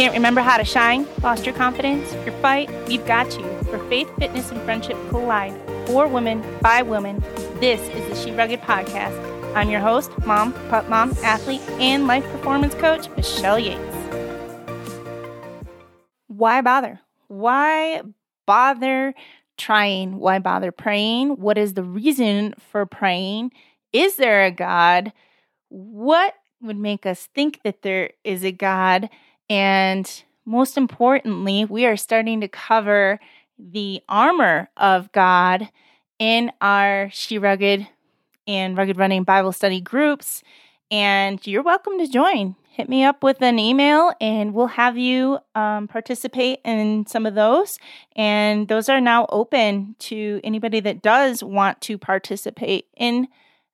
Can't 0.00 0.14
remember 0.14 0.40
how 0.40 0.56
to 0.56 0.64
shine? 0.64 1.06
Lost 1.22 1.44
your 1.44 1.54
confidence? 1.54 2.10
Your 2.24 2.32
fight? 2.40 2.70
We've 2.88 3.04
got 3.04 3.38
you. 3.38 3.44
For 3.64 3.78
faith, 3.90 4.10
fitness, 4.18 4.50
and 4.50 4.58
friendship 4.62 4.96
collide. 5.10 5.52
For 5.86 6.08
women, 6.08 6.42
by 6.62 6.80
women. 6.80 7.20
This 7.60 7.82
is 7.90 8.08
the 8.08 8.14
She 8.14 8.34
Rugged 8.34 8.62
Podcast. 8.62 9.54
I'm 9.54 9.68
your 9.68 9.82
host, 9.82 10.10
mom, 10.24 10.54
pup 10.70 10.88
mom, 10.88 11.14
athlete, 11.22 11.60
and 11.78 12.06
life 12.06 12.24
performance 12.32 12.74
coach, 12.76 13.10
Michelle 13.14 13.58
Yates. 13.58 13.94
Why 16.28 16.62
bother? 16.62 17.00
Why 17.28 18.00
bother 18.46 19.12
trying? 19.58 20.16
Why 20.16 20.38
bother 20.38 20.72
praying? 20.72 21.36
What 21.36 21.58
is 21.58 21.74
the 21.74 21.84
reason 21.84 22.54
for 22.72 22.86
praying? 22.86 23.52
Is 23.92 24.16
there 24.16 24.46
a 24.46 24.50
God? 24.50 25.12
What 25.68 26.32
would 26.62 26.78
make 26.78 27.04
us 27.04 27.28
think 27.34 27.60
that 27.64 27.82
there 27.82 28.12
is 28.24 28.46
a 28.46 28.50
God? 28.50 29.10
And 29.50 30.22
most 30.46 30.78
importantly, 30.78 31.64
we 31.64 31.84
are 31.84 31.96
starting 31.96 32.40
to 32.40 32.48
cover 32.48 33.18
the 33.58 34.00
armor 34.08 34.70
of 34.76 35.10
God 35.10 35.68
in 36.20 36.52
our 36.60 37.10
She 37.12 37.36
Rugged 37.36 37.86
and 38.46 38.78
Rugged 38.78 38.96
Running 38.96 39.24
Bible 39.24 39.52
study 39.52 39.80
groups. 39.80 40.42
And 40.90 41.44
you're 41.46 41.64
welcome 41.64 41.98
to 41.98 42.06
join. 42.06 42.54
Hit 42.70 42.88
me 42.88 43.02
up 43.02 43.24
with 43.24 43.42
an 43.42 43.58
email 43.58 44.12
and 44.20 44.54
we'll 44.54 44.68
have 44.68 44.96
you 44.96 45.40
um, 45.56 45.88
participate 45.88 46.60
in 46.64 47.04
some 47.06 47.26
of 47.26 47.34
those. 47.34 47.78
And 48.14 48.68
those 48.68 48.88
are 48.88 49.00
now 49.00 49.26
open 49.30 49.96
to 49.98 50.40
anybody 50.44 50.78
that 50.80 51.02
does 51.02 51.42
want 51.42 51.80
to 51.82 51.98
participate 51.98 52.86
in 52.96 53.26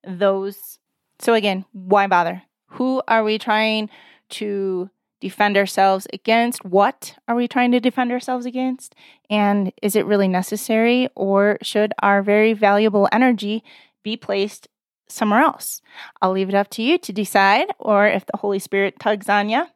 those. 0.06 0.78
So, 1.18 1.34
again, 1.34 1.66
why 1.72 2.06
bother? 2.06 2.42
Who 2.70 3.02
are 3.06 3.22
we 3.22 3.38
trying 3.38 3.90
to 4.30 4.90
defend 5.20 5.56
ourselves 5.56 6.06
against? 6.12 6.64
What 6.64 7.14
are 7.26 7.34
we 7.34 7.48
trying 7.48 7.72
to 7.72 7.80
defend 7.80 8.12
ourselves 8.12 8.46
against? 8.46 8.94
And 9.30 9.72
is 9.82 9.96
it 9.96 10.06
really 10.06 10.28
necessary, 10.28 11.08
or 11.14 11.58
should 11.62 11.92
our 12.02 12.22
very 12.22 12.52
valuable 12.52 13.08
energy 13.12 13.64
be 14.02 14.16
placed 14.16 14.68
somewhere 15.08 15.40
else? 15.40 15.80
I'll 16.20 16.32
leave 16.32 16.48
it 16.48 16.54
up 16.54 16.70
to 16.70 16.82
you 16.82 16.98
to 16.98 17.12
decide, 17.12 17.68
or 17.78 18.06
if 18.06 18.26
the 18.26 18.38
Holy 18.38 18.58
Spirit 18.58 18.98
tugs 19.00 19.28
on 19.28 19.48
you. 19.48 19.66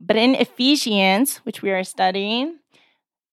But 0.00 0.16
in 0.16 0.34
Ephesians, 0.34 1.38
which 1.38 1.62
we 1.62 1.70
are 1.70 1.84
studying, 1.84 2.58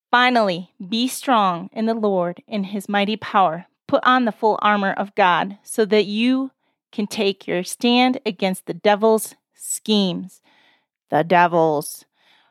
finally, 0.10 0.72
be 0.88 1.08
strong 1.08 1.70
in 1.74 1.86
the 1.86 1.94
Lord 1.94 2.42
in 2.48 2.66
his 2.66 2.90
mighty 2.90 3.18
power. 3.18 3.68
Put 3.88 4.04
on 4.04 4.26
the 4.26 4.32
full 4.32 4.58
armor 4.64 4.94
of 4.94 5.14
God 5.14 5.60
so 5.62 5.86
that 5.86 6.06
you 6.06 6.52
can 6.92 7.06
take 7.06 7.46
your 7.46 7.64
stand 7.64 8.20
against 8.26 8.66
the 8.66 8.74
devil's 8.74 9.36
schemes 9.54 10.42
the 11.10 11.24
devils. 11.24 12.06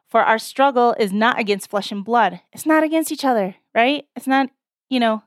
For 0.09 0.21
our 0.23 0.39
struggle 0.39 0.95
is 0.99 1.13
not 1.13 1.39
against 1.41 1.71
flesh 1.71 1.91
and 1.91 2.05
blood. 2.05 2.41
It's 2.53 2.67
not 2.67 2.85
against 2.85 3.11
each 3.11 3.25
other, 3.25 3.57
right? 3.75 4.07
It's 4.15 4.27
not, 4.27 4.51
you 4.89 5.01
know, 5.01 5.23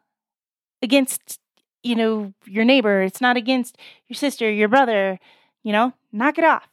against, 0.82 1.40
you 1.84 1.96
know, 1.96 2.34
your 2.46 2.64
neighbor. 2.64 3.02
It's 3.02 3.22
not 3.22 3.38
against 3.38 3.78
your 4.08 4.16
sister, 4.16 4.50
your 4.50 4.70
brother, 4.70 5.20
you 5.64 5.74
know, 5.74 5.94
knock 6.12 6.38
it 6.38 6.46
off. 6.46 6.70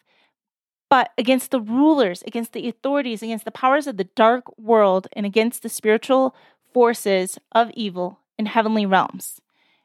But 0.88 1.10
against 1.18 1.50
the 1.50 1.60
rulers, 1.60 2.22
against 2.26 2.52
the 2.52 2.68
authorities, 2.68 3.22
against 3.22 3.44
the 3.44 3.50
powers 3.50 3.86
of 3.86 3.96
the 3.96 4.04
dark 4.04 4.44
world, 4.58 5.08
and 5.14 5.26
against 5.26 5.62
the 5.62 5.68
spiritual 5.68 6.36
forces 6.72 7.38
of 7.52 7.70
evil 7.72 8.20
in 8.38 8.46
heavenly 8.46 8.86
realms. 8.86 9.40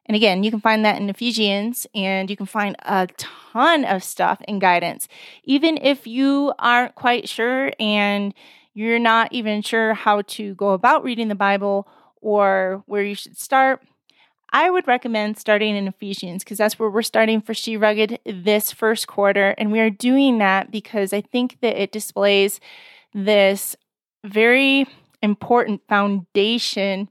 And 0.09 0.15
again, 0.15 0.43
you 0.43 0.49
can 0.49 0.59
find 0.59 0.83
that 0.83 0.99
in 0.99 1.07
Ephesians 1.07 1.85
and 1.93 2.31
you 2.31 2.35
can 2.35 2.47
find 2.47 2.75
a 2.79 3.07
ton 3.17 3.85
of 3.85 4.03
stuff 4.03 4.41
and 4.47 4.59
guidance. 4.59 5.07
Even 5.43 5.77
if 5.77 6.07
you 6.07 6.51
aren't 6.57 6.95
quite 6.95 7.29
sure 7.29 7.71
and 7.79 8.33
you're 8.73 8.97
not 8.97 9.31
even 9.31 9.61
sure 9.61 9.93
how 9.93 10.23
to 10.23 10.55
go 10.55 10.71
about 10.71 11.03
reading 11.03 11.27
the 11.27 11.35
Bible 11.35 11.87
or 12.21 12.81
where 12.87 13.03
you 13.03 13.13
should 13.13 13.37
start, 13.37 13.83
I 14.51 14.71
would 14.71 14.87
recommend 14.87 15.37
starting 15.37 15.75
in 15.75 15.87
Ephesians 15.87 16.43
because 16.43 16.57
that's 16.57 16.79
where 16.79 16.89
we're 16.89 17.03
starting 17.03 17.39
for 17.39 17.53
She 17.53 17.77
Rugged 17.77 18.17
this 18.25 18.71
first 18.71 19.05
quarter. 19.05 19.53
And 19.59 19.71
we 19.71 19.79
are 19.79 19.91
doing 19.91 20.39
that 20.39 20.71
because 20.71 21.13
I 21.13 21.21
think 21.21 21.59
that 21.61 21.79
it 21.79 21.91
displays 21.91 22.59
this 23.13 23.75
very 24.25 24.87
important 25.21 25.81
foundation 25.87 27.09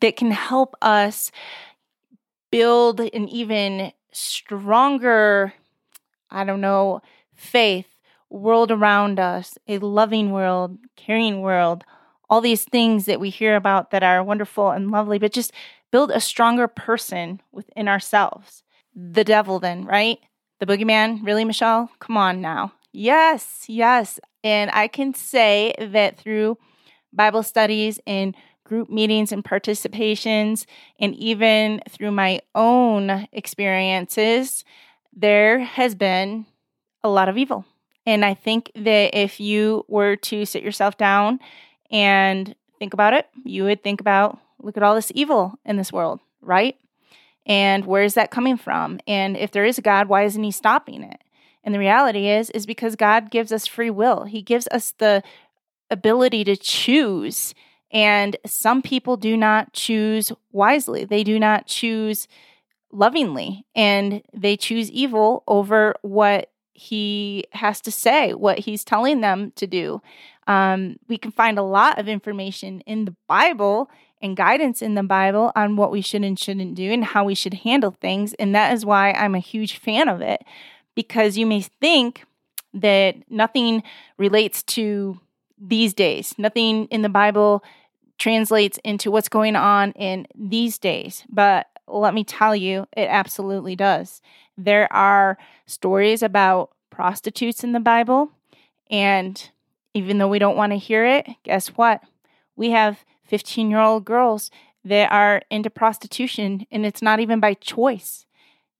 that 0.00 0.16
can 0.16 0.32
help 0.32 0.74
us 0.82 1.30
build 2.50 3.00
an 3.00 3.28
even 3.28 3.92
stronger, 4.12 5.52
I 6.30 6.44
don't 6.44 6.60
know, 6.60 7.00
faith, 7.34 7.86
world 8.30 8.70
around 8.70 9.20
us, 9.20 9.56
a 9.68 9.78
loving 9.78 10.30
world, 10.32 10.78
caring 10.96 11.40
world, 11.40 11.84
all 12.28 12.40
these 12.40 12.64
things 12.64 13.06
that 13.06 13.20
we 13.20 13.30
hear 13.30 13.56
about 13.56 13.90
that 13.90 14.02
are 14.02 14.22
wonderful 14.22 14.70
and 14.70 14.90
lovely, 14.90 15.18
but 15.18 15.32
just 15.32 15.52
build 15.92 16.10
a 16.10 16.20
stronger 16.20 16.66
person 16.66 17.40
within 17.52 17.88
ourselves. 17.88 18.62
The 18.94 19.24
devil, 19.24 19.60
then, 19.60 19.84
right? 19.84 20.18
The 20.58 20.66
boogeyman, 20.66 21.24
really, 21.24 21.44
Michelle? 21.44 21.90
Come 22.00 22.16
on 22.16 22.40
now. 22.40 22.72
Yes, 22.92 23.66
yes. 23.68 24.18
And 24.42 24.70
I 24.72 24.88
can 24.88 25.14
say 25.14 25.74
that 25.78 26.18
through 26.18 26.58
Bible 27.12 27.42
studies 27.42 28.00
and 28.06 28.34
group 28.66 28.90
meetings 28.90 29.32
and 29.32 29.44
participations, 29.44 30.66
and 30.98 31.14
even 31.14 31.80
through 31.88 32.12
my 32.12 32.40
own 32.54 33.28
experiences, 33.32 34.64
there 35.14 35.60
has 35.60 35.94
been 35.94 36.46
a 37.02 37.08
lot 37.08 37.28
of 37.28 37.38
evil. 37.38 37.64
And 38.04 38.24
I 38.24 38.34
think 38.34 38.70
that 38.74 39.16
if 39.18 39.40
you 39.40 39.84
were 39.88 40.16
to 40.16 40.44
sit 40.44 40.62
yourself 40.62 40.96
down 40.96 41.40
and 41.90 42.54
think 42.78 42.94
about 42.94 43.14
it, 43.14 43.26
you 43.44 43.64
would 43.64 43.82
think 43.82 44.00
about 44.00 44.38
look 44.62 44.76
at 44.76 44.82
all 44.82 44.94
this 44.94 45.12
evil 45.14 45.58
in 45.64 45.76
this 45.76 45.92
world, 45.92 46.20
right? 46.40 46.76
And 47.44 47.84
where 47.86 48.02
is 48.02 48.14
that 48.14 48.30
coming 48.30 48.56
from? 48.56 49.00
And 49.06 49.36
if 49.36 49.52
there 49.52 49.64
is 49.64 49.78
a 49.78 49.82
God, 49.82 50.08
why 50.08 50.24
isn't 50.24 50.42
he 50.42 50.50
stopping 50.50 51.02
it? 51.02 51.20
And 51.62 51.74
the 51.74 51.78
reality 51.78 52.28
is 52.28 52.50
is 52.50 52.66
because 52.66 52.96
God 52.96 53.30
gives 53.30 53.52
us 53.52 53.66
free 53.66 53.90
will. 53.90 54.24
He 54.24 54.42
gives 54.42 54.68
us 54.68 54.94
the 54.98 55.22
ability 55.90 56.44
to 56.44 56.56
choose 56.56 57.54
and 57.90 58.36
some 58.44 58.82
people 58.82 59.16
do 59.16 59.36
not 59.36 59.72
choose 59.72 60.32
wisely, 60.52 61.04
they 61.04 61.24
do 61.24 61.38
not 61.38 61.66
choose 61.66 62.28
lovingly, 62.92 63.64
and 63.74 64.22
they 64.32 64.56
choose 64.56 64.90
evil 64.90 65.44
over 65.46 65.94
what 66.02 66.50
he 66.72 67.44
has 67.52 67.80
to 67.80 67.90
say, 67.90 68.34
what 68.34 68.60
he's 68.60 68.84
telling 68.84 69.20
them 69.20 69.52
to 69.56 69.66
do. 69.66 70.02
Um, 70.46 70.96
we 71.08 71.16
can 71.16 71.30
find 71.30 71.58
a 71.58 71.62
lot 71.62 71.98
of 71.98 72.06
information 72.06 72.80
in 72.80 73.06
the 73.06 73.16
Bible 73.26 73.90
and 74.20 74.36
guidance 74.36 74.82
in 74.82 74.94
the 74.94 75.02
Bible 75.02 75.52
on 75.56 75.76
what 75.76 75.90
we 75.90 76.00
should 76.00 76.24
and 76.24 76.38
shouldn't 76.38 76.74
do 76.74 76.92
and 76.92 77.04
how 77.04 77.24
we 77.24 77.34
should 77.34 77.54
handle 77.54 77.96
things. 78.00 78.34
And 78.34 78.54
that 78.54 78.72
is 78.72 78.84
why 78.84 79.12
I'm 79.12 79.34
a 79.34 79.40
huge 79.40 79.78
fan 79.78 80.08
of 80.08 80.20
it 80.20 80.42
because 80.94 81.36
you 81.36 81.46
may 81.46 81.62
think 81.62 82.24
that 82.74 83.16
nothing 83.30 83.82
relates 84.18 84.62
to 84.62 85.20
these 85.58 85.94
days. 85.94 86.34
Nothing 86.38 86.86
in 86.86 87.02
the 87.02 87.08
Bible 87.08 87.62
translates 88.18 88.78
into 88.84 89.10
what's 89.10 89.28
going 89.28 89.56
on 89.56 89.92
in 89.92 90.26
these 90.34 90.78
days. 90.78 91.24
But 91.28 91.66
let 91.86 92.14
me 92.14 92.24
tell 92.24 92.56
you, 92.56 92.86
it 92.96 93.08
absolutely 93.08 93.76
does. 93.76 94.22
There 94.56 94.92
are 94.92 95.38
stories 95.66 96.22
about 96.22 96.70
prostitutes 96.90 97.62
in 97.62 97.72
the 97.72 97.80
Bible. 97.80 98.30
And 98.90 99.50
even 99.94 100.18
though 100.18 100.28
we 100.28 100.38
don't 100.38 100.56
want 100.56 100.72
to 100.72 100.78
hear 100.78 101.04
it, 101.04 101.28
guess 101.42 101.68
what? 101.68 102.02
We 102.56 102.70
have 102.70 103.04
15 103.24 103.70
year 103.70 103.80
old 103.80 104.04
girls 104.04 104.50
that 104.84 105.10
are 105.10 105.42
into 105.50 105.68
prostitution, 105.68 106.64
and 106.70 106.86
it's 106.86 107.02
not 107.02 107.18
even 107.18 107.40
by 107.40 107.54
choice. 107.54 108.24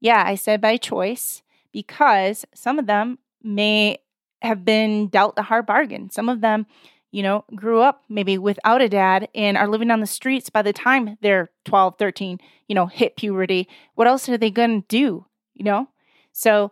Yeah, 0.01 0.23
I 0.25 0.37
said 0.37 0.61
by 0.61 0.77
choice 0.77 1.43
because 1.73 2.45
some 2.55 2.79
of 2.79 2.87
them 2.87 3.19
may 3.43 3.99
have 4.47 4.65
been 4.65 5.09
dealt 5.09 5.39
a 5.39 5.43
hard 5.43 5.67
bargain. 5.67 6.11
Some 6.11 6.29
of 6.29 6.41
them, 6.41 6.67
you 7.13 7.23
know, 7.23 7.45
grew 7.55 7.81
up 7.81 8.05
maybe 8.09 8.39
without 8.39 8.83
a 8.83 8.89
dad 8.89 9.29
and 9.35 9.57
are 9.57 9.69
living 9.69 9.91
on 9.91 10.01
the 10.01 10.07
streets 10.07 10.51
by 10.51 10.63
the 10.63 10.73
time 10.73 11.19
they're 11.21 11.51
12, 11.65 11.97
13, 11.99 12.41
you 12.69 12.75
know, 12.75 12.87
hit 12.87 13.17
puberty. 13.17 13.69
What 13.95 14.07
else 14.07 14.29
are 14.29 14.39
they 14.39 14.51
going 14.51 14.83
to 14.83 14.89
do, 14.89 15.27
you 15.55 15.65
know? 15.65 15.89
So 16.33 16.71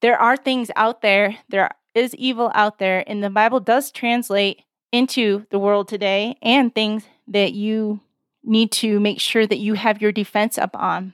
there 0.00 0.18
are 0.18 0.36
things 0.36 0.70
out 0.76 1.02
there, 1.02 1.38
there 1.48 1.70
is 1.94 2.14
evil 2.14 2.50
out 2.54 2.78
there, 2.78 3.04
and 3.06 3.22
the 3.22 3.30
Bible 3.30 3.60
does 3.60 3.90
translate 3.90 4.62
into 4.92 5.46
the 5.50 5.58
world 5.58 5.88
today 5.88 6.36
and 6.40 6.74
things 6.74 7.04
that 7.26 7.52
you 7.52 8.00
need 8.42 8.72
to 8.72 8.98
make 9.00 9.20
sure 9.20 9.46
that 9.46 9.58
you 9.58 9.74
have 9.74 10.00
your 10.00 10.12
defense 10.12 10.56
up 10.56 10.74
on. 10.74 11.12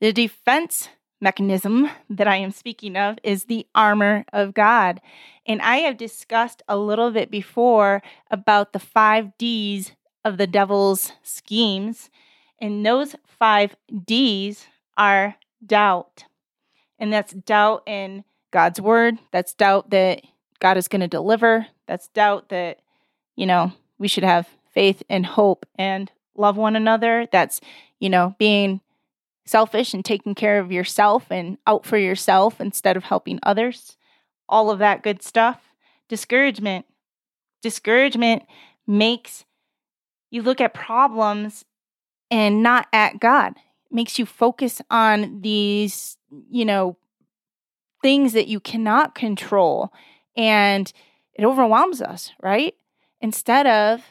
The 0.00 0.12
defense 0.12 0.88
mechanism 1.22 1.88
that 2.10 2.26
I 2.26 2.36
am 2.36 2.50
speaking 2.50 2.96
of 2.96 3.18
is 3.22 3.44
the 3.44 3.66
armor 3.74 4.24
of 4.32 4.52
God. 4.52 5.00
And 5.46 5.62
I 5.62 5.76
have 5.78 5.96
discussed 5.96 6.62
a 6.68 6.76
little 6.76 7.10
bit 7.10 7.30
before 7.30 8.02
about 8.30 8.72
the 8.72 8.78
five 8.78 9.38
D's 9.38 9.92
of 10.24 10.36
the 10.36 10.46
devil's 10.46 11.12
schemes. 11.22 12.10
And 12.60 12.84
those 12.84 13.16
five 13.26 13.76
D's 14.04 14.66
are 14.96 15.36
doubt. 15.64 16.24
And 16.98 17.12
that's 17.12 17.32
doubt 17.32 17.84
in 17.86 18.24
God's 18.50 18.80
word, 18.80 19.18
that's 19.30 19.54
doubt 19.54 19.90
that 19.90 20.22
God 20.60 20.76
is 20.76 20.86
going 20.86 21.00
to 21.00 21.08
deliver. 21.08 21.66
That's 21.86 22.08
doubt 22.08 22.50
that, 22.50 22.80
you 23.34 23.46
know, 23.46 23.72
we 23.98 24.08
should 24.08 24.24
have 24.24 24.48
faith 24.72 25.02
and 25.08 25.24
hope 25.24 25.66
and 25.76 26.12
love 26.36 26.56
one 26.56 26.76
another. 26.76 27.26
That's, 27.32 27.60
you 27.98 28.10
know, 28.10 28.36
being 28.38 28.80
selfish 29.44 29.94
and 29.94 30.04
taking 30.04 30.34
care 30.34 30.58
of 30.58 30.72
yourself 30.72 31.26
and 31.30 31.58
out 31.66 31.84
for 31.84 31.96
yourself 31.96 32.60
instead 32.60 32.96
of 32.96 33.04
helping 33.04 33.40
others. 33.42 33.96
All 34.48 34.70
of 34.70 34.78
that 34.78 35.02
good 35.02 35.22
stuff. 35.22 35.60
Discouragement. 36.08 36.86
Discouragement 37.62 38.44
makes 38.86 39.44
you 40.30 40.42
look 40.42 40.60
at 40.60 40.74
problems 40.74 41.64
and 42.30 42.62
not 42.62 42.86
at 42.92 43.20
God. 43.20 43.52
It 43.56 43.94
makes 43.94 44.18
you 44.18 44.26
focus 44.26 44.80
on 44.90 45.42
these, 45.42 46.16
you 46.50 46.64
know, 46.64 46.96
things 48.00 48.32
that 48.32 48.48
you 48.48 48.58
cannot 48.58 49.14
control 49.14 49.92
and 50.36 50.92
it 51.34 51.44
overwhelms 51.44 52.02
us, 52.02 52.32
right? 52.42 52.74
Instead 53.20 53.66
of 53.66 54.02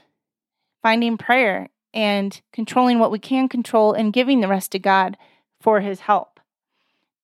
finding 0.82 1.18
prayer 1.18 1.70
and 1.94 2.42
controlling 2.54 3.00
what 3.00 3.12
we 3.12 3.20
can 3.20 3.50
control 3.50 3.94
and 3.94 4.14
giving 4.14 4.42
the 4.42 4.48
rest 4.48 4.72
to 4.72 4.80
God 4.80 5.18
for 5.60 5.82
his 5.82 6.02
help. 6.02 6.40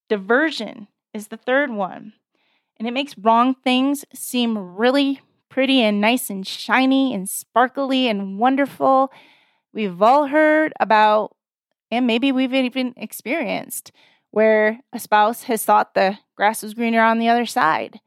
Diversion 0.09 0.87
is 1.13 1.27
the 1.27 1.37
third 1.37 1.71
one. 1.71 2.13
And 2.77 2.87
it 2.87 2.93
makes 2.93 3.17
wrong 3.17 3.55
things 3.55 4.05
seem 4.13 4.75
really 4.75 5.21
pretty 5.49 5.81
and 5.81 5.99
nice 5.99 6.29
and 6.29 6.45
shiny 6.45 7.13
and 7.13 7.27
sparkly 7.27 8.07
and 8.07 8.37
wonderful. 8.37 9.11
We've 9.73 10.01
all 10.01 10.27
heard 10.27 10.73
about, 10.79 11.35
and 11.89 12.05
maybe 12.05 12.31
we've 12.31 12.53
even 12.53 12.93
experienced, 12.95 13.91
where 14.31 14.81
a 14.93 14.99
spouse 14.99 15.43
has 15.43 15.65
thought 15.65 15.93
the 15.93 16.19
grass 16.35 16.61
was 16.61 16.75
greener 16.75 17.01
on 17.01 17.17
the 17.17 17.29
other 17.29 17.45
side. 17.45 17.99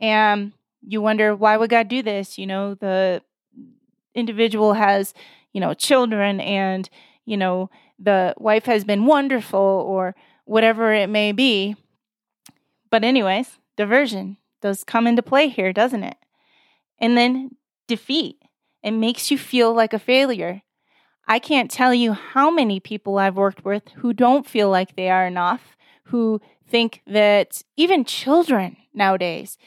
And 0.00 0.52
you 0.86 1.00
wonder, 1.00 1.34
why 1.34 1.56
would 1.56 1.70
God 1.70 1.88
do 1.88 2.02
this? 2.02 2.36
You 2.36 2.46
know, 2.46 2.74
the 2.74 3.22
individual 4.14 4.74
has, 4.74 5.14
you 5.58 5.60
know, 5.60 5.74
children 5.74 6.40
and, 6.40 6.88
you 7.24 7.36
know, 7.36 7.68
the 7.98 8.32
wife 8.38 8.66
has 8.66 8.84
been 8.84 9.06
wonderful 9.06 9.58
or 9.58 10.14
whatever 10.44 10.92
it 10.92 11.08
may 11.08 11.32
be. 11.32 11.74
But, 12.92 13.02
anyways, 13.02 13.58
diversion 13.76 14.36
does 14.62 14.84
come 14.84 15.08
into 15.08 15.20
play 15.20 15.48
here, 15.48 15.72
doesn't 15.72 16.04
it? 16.04 16.16
And 17.00 17.18
then 17.18 17.56
defeat. 17.88 18.40
It 18.84 18.92
makes 18.92 19.32
you 19.32 19.36
feel 19.36 19.74
like 19.74 19.92
a 19.92 19.98
failure. 19.98 20.62
I 21.26 21.40
can't 21.40 21.72
tell 21.72 21.92
you 21.92 22.12
how 22.12 22.52
many 22.52 22.78
people 22.78 23.18
I've 23.18 23.34
worked 23.34 23.64
with 23.64 23.82
who 23.96 24.12
don't 24.12 24.46
feel 24.46 24.70
like 24.70 24.94
they 24.94 25.10
are 25.10 25.26
enough, 25.26 25.76
who 26.04 26.40
think 26.68 27.02
that 27.04 27.62
even 27.76 28.04
children 28.04 28.76
nowadays, 28.94 29.58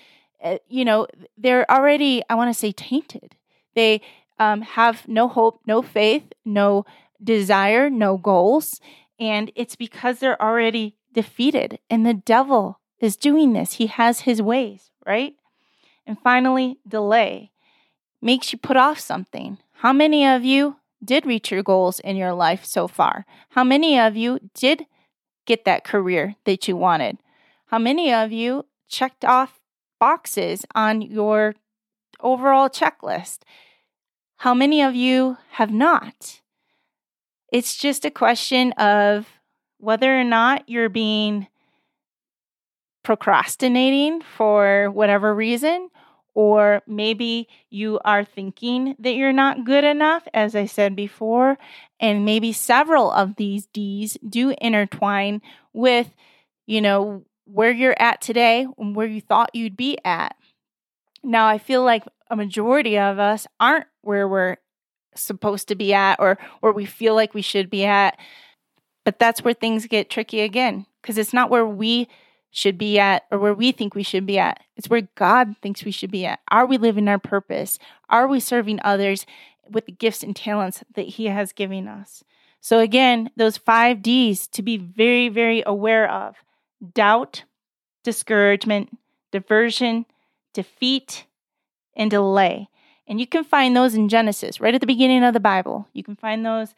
uh, 0.41 0.59
you 0.69 0.85
know, 0.85 1.07
they're 1.37 1.69
already, 1.69 2.23
I 2.29 2.35
want 2.35 2.49
to 2.49 2.57
say, 2.57 2.71
tainted. 2.71 3.35
They 3.75 3.99
um, 4.41 4.63
have 4.63 5.07
no 5.07 5.27
hope, 5.27 5.61
no 5.67 5.83
faith, 5.83 6.23
no 6.43 6.83
desire, 7.23 7.91
no 7.91 8.17
goals. 8.17 8.81
And 9.19 9.51
it's 9.55 9.75
because 9.75 10.17
they're 10.17 10.41
already 10.41 10.95
defeated. 11.13 11.77
And 11.91 12.07
the 12.07 12.15
devil 12.15 12.79
is 12.99 13.15
doing 13.15 13.53
this. 13.53 13.73
He 13.73 13.85
has 13.85 14.21
his 14.21 14.41
ways, 14.41 14.89
right? 15.05 15.35
And 16.07 16.17
finally, 16.19 16.79
delay 16.87 17.51
makes 18.19 18.51
you 18.51 18.57
put 18.57 18.77
off 18.77 18.99
something. 18.99 19.59
How 19.73 19.93
many 19.93 20.25
of 20.25 20.43
you 20.43 20.77
did 21.05 21.27
reach 21.27 21.51
your 21.51 21.61
goals 21.61 21.99
in 21.99 22.15
your 22.15 22.33
life 22.33 22.65
so 22.65 22.87
far? 22.87 23.27
How 23.49 23.63
many 23.63 23.99
of 23.99 24.15
you 24.15 24.39
did 24.55 24.87
get 25.45 25.65
that 25.65 25.83
career 25.83 26.35
that 26.45 26.67
you 26.67 26.75
wanted? 26.75 27.19
How 27.67 27.77
many 27.77 28.11
of 28.11 28.31
you 28.31 28.65
checked 28.87 29.23
off 29.23 29.59
boxes 29.99 30.65
on 30.73 31.03
your 31.03 31.53
overall 32.19 32.69
checklist? 32.69 33.41
How 34.41 34.55
many 34.55 34.81
of 34.81 34.95
you 34.95 35.37
have 35.51 35.71
not? 35.71 36.41
It's 37.53 37.75
just 37.75 38.05
a 38.05 38.09
question 38.09 38.71
of 38.71 39.27
whether 39.77 40.19
or 40.19 40.23
not 40.23 40.67
you're 40.67 40.89
being 40.89 41.45
procrastinating 43.03 44.21
for 44.21 44.89
whatever 44.89 45.35
reason, 45.35 45.89
or 46.33 46.81
maybe 46.87 47.49
you 47.69 47.99
are 48.03 48.25
thinking 48.25 48.95
that 48.97 49.13
you're 49.13 49.31
not 49.31 49.63
good 49.63 49.83
enough, 49.83 50.27
as 50.33 50.55
I 50.55 50.65
said 50.65 50.95
before, 50.95 51.59
and 51.99 52.25
maybe 52.25 52.51
several 52.51 53.11
of 53.11 53.35
these 53.35 53.67
D's 53.67 54.17
do 54.27 54.55
intertwine 54.59 55.43
with, 55.71 56.15
you 56.65 56.81
know, 56.81 57.25
where 57.45 57.71
you're 57.71 58.01
at 58.01 58.21
today 58.21 58.65
and 58.79 58.95
where 58.95 59.05
you 59.05 59.21
thought 59.21 59.53
you'd 59.53 59.77
be 59.77 59.99
at. 60.03 60.35
Now, 61.23 61.47
I 61.47 61.57
feel 61.57 61.83
like 61.83 62.03
a 62.29 62.35
majority 62.35 62.97
of 62.97 63.19
us 63.19 63.47
aren't 63.59 63.85
where 64.01 64.27
we're 64.27 64.57
supposed 65.15 65.67
to 65.67 65.75
be 65.75 65.93
at 65.93 66.19
or 66.19 66.37
or 66.61 66.71
we 66.71 66.85
feel 66.85 67.15
like 67.15 67.33
we 67.33 67.41
should 67.41 67.69
be 67.69 67.85
at. 67.85 68.17
But 69.03 69.19
that's 69.19 69.43
where 69.43 69.53
things 69.53 69.87
get 69.87 70.09
tricky 70.09 70.41
again 70.41 70.85
because 71.01 71.17
it's 71.17 71.33
not 71.33 71.49
where 71.49 71.65
we 71.65 72.07
should 72.51 72.77
be 72.77 72.99
at 72.99 73.23
or 73.31 73.39
where 73.39 73.53
we 73.53 73.71
think 73.71 73.95
we 73.95 74.03
should 74.03 74.25
be 74.25 74.37
at. 74.37 74.61
It's 74.75 74.89
where 74.89 75.07
God 75.15 75.55
thinks 75.61 75.83
we 75.83 75.91
should 75.91 76.11
be 76.11 76.25
at. 76.25 76.39
Are 76.49 76.65
we 76.65 76.77
living 76.77 77.07
our 77.07 77.19
purpose? 77.19 77.79
Are 78.09 78.27
we 78.27 78.39
serving 78.39 78.79
others 78.83 79.25
with 79.69 79.85
the 79.85 79.91
gifts 79.91 80.21
and 80.21 80.35
talents 80.35 80.83
that 80.95 81.07
He 81.07 81.27
has 81.27 81.53
given 81.53 81.87
us? 81.87 82.23
So, 82.59 82.79
again, 82.79 83.31
those 83.35 83.57
five 83.57 84.03
D's 84.03 84.47
to 84.49 84.61
be 84.61 84.77
very, 84.77 85.29
very 85.29 85.63
aware 85.65 86.09
of 86.09 86.35
doubt, 86.93 87.43
discouragement, 88.03 88.97
diversion, 89.31 90.05
defeat, 90.53 91.25
and 91.95 92.09
delay. 92.09 92.69
And 93.07 93.19
you 93.19 93.27
can 93.27 93.43
find 93.43 93.75
those 93.75 93.95
in 93.95 94.09
Genesis, 94.09 94.61
right 94.61 94.73
at 94.73 94.81
the 94.81 94.87
beginning 94.87 95.23
of 95.23 95.33
the 95.33 95.39
Bible. 95.39 95.87
You 95.93 96.03
can 96.03 96.15
find 96.15 96.45
those 96.45 96.73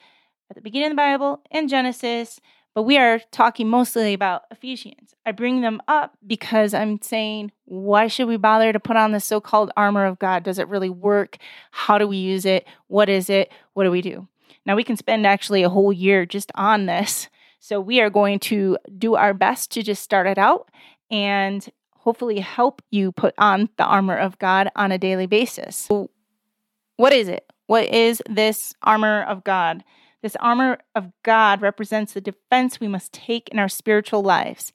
at 0.50 0.56
the 0.56 0.62
beginning 0.62 0.88
of 0.88 0.92
the 0.92 0.96
Bible 0.96 1.42
and 1.52 1.70
Genesis, 1.70 2.40
but 2.74 2.84
we 2.84 2.98
are 2.98 3.20
talking 3.32 3.70
mostly 3.70 4.14
about 4.14 4.44
Ephesians. 4.50 5.14
I 5.26 5.32
bring 5.32 5.62
them 5.62 5.80
up 5.88 6.18
because 6.26 6.74
I'm 6.74 7.02
saying, 7.02 7.52
why 7.66 8.08
should 8.08 8.28
we 8.28 8.38
bother 8.38 8.74
to 8.74 8.80
put 8.80 8.98
on 8.98 9.12
the 9.12 9.20
so 9.20 9.40
called 9.40 9.72
armor 9.78 10.06
of 10.06 10.18
God? 10.18 10.44
Does 10.44 10.58
it 10.58 10.68
really 10.68 10.90
work? 10.90 11.38
How 11.72 11.98
do 11.98 12.08
we 12.08 12.18
use 12.18 12.46
it? 12.46 12.66
What 12.88 13.10
is 13.10 13.30
it? 13.30 13.52
What 13.74 13.84
do 13.84 13.92
we 13.92 14.02
do? 14.02 14.28
Now, 14.66 14.76
we 14.76 14.84
can 14.84 14.98
spend 14.98 15.28
actually 15.28 15.62
a 15.62 15.70
whole 15.70 15.94
year 15.94 16.26
just 16.26 16.52
on 16.56 16.86
this. 16.86 17.30
So, 17.60 17.80
we 17.80 18.02
are 18.02 18.10
going 18.10 18.40
to 18.40 18.78
do 18.98 19.16
our 19.16 19.34
best 19.34 19.72
to 19.72 19.84
just 19.84 20.02
start 20.02 20.26
it 20.26 20.38
out 20.38 20.70
and 21.12 21.70
hopefully 22.04 22.42
help 22.42 22.82
you 22.92 23.14
put 23.14 23.34
on 23.38 23.70
the 23.78 23.86
armor 23.86 24.18
of 24.18 24.38
God 24.38 24.70
on 24.76 24.92
a 24.92 24.98
daily 24.98 25.26
basis. 25.26 25.78
So 25.78 26.10
what 26.98 27.14
is 27.14 27.30
it? 27.30 27.50
What 27.68 27.86
is 27.86 28.22
this 28.30 28.74
armor 28.84 29.24
of 29.24 29.46
God? 29.46 29.86
This 30.22 30.36
armor 30.42 30.80
of 30.96 31.12
God 31.24 31.62
represents 31.62 32.12
the 32.12 32.20
defense 32.20 32.80
we 32.80 32.90
must 32.90 33.14
take 33.14 33.48
in 33.50 33.60
our 33.60 33.70
spiritual 33.70 34.22
lives. 34.22 34.74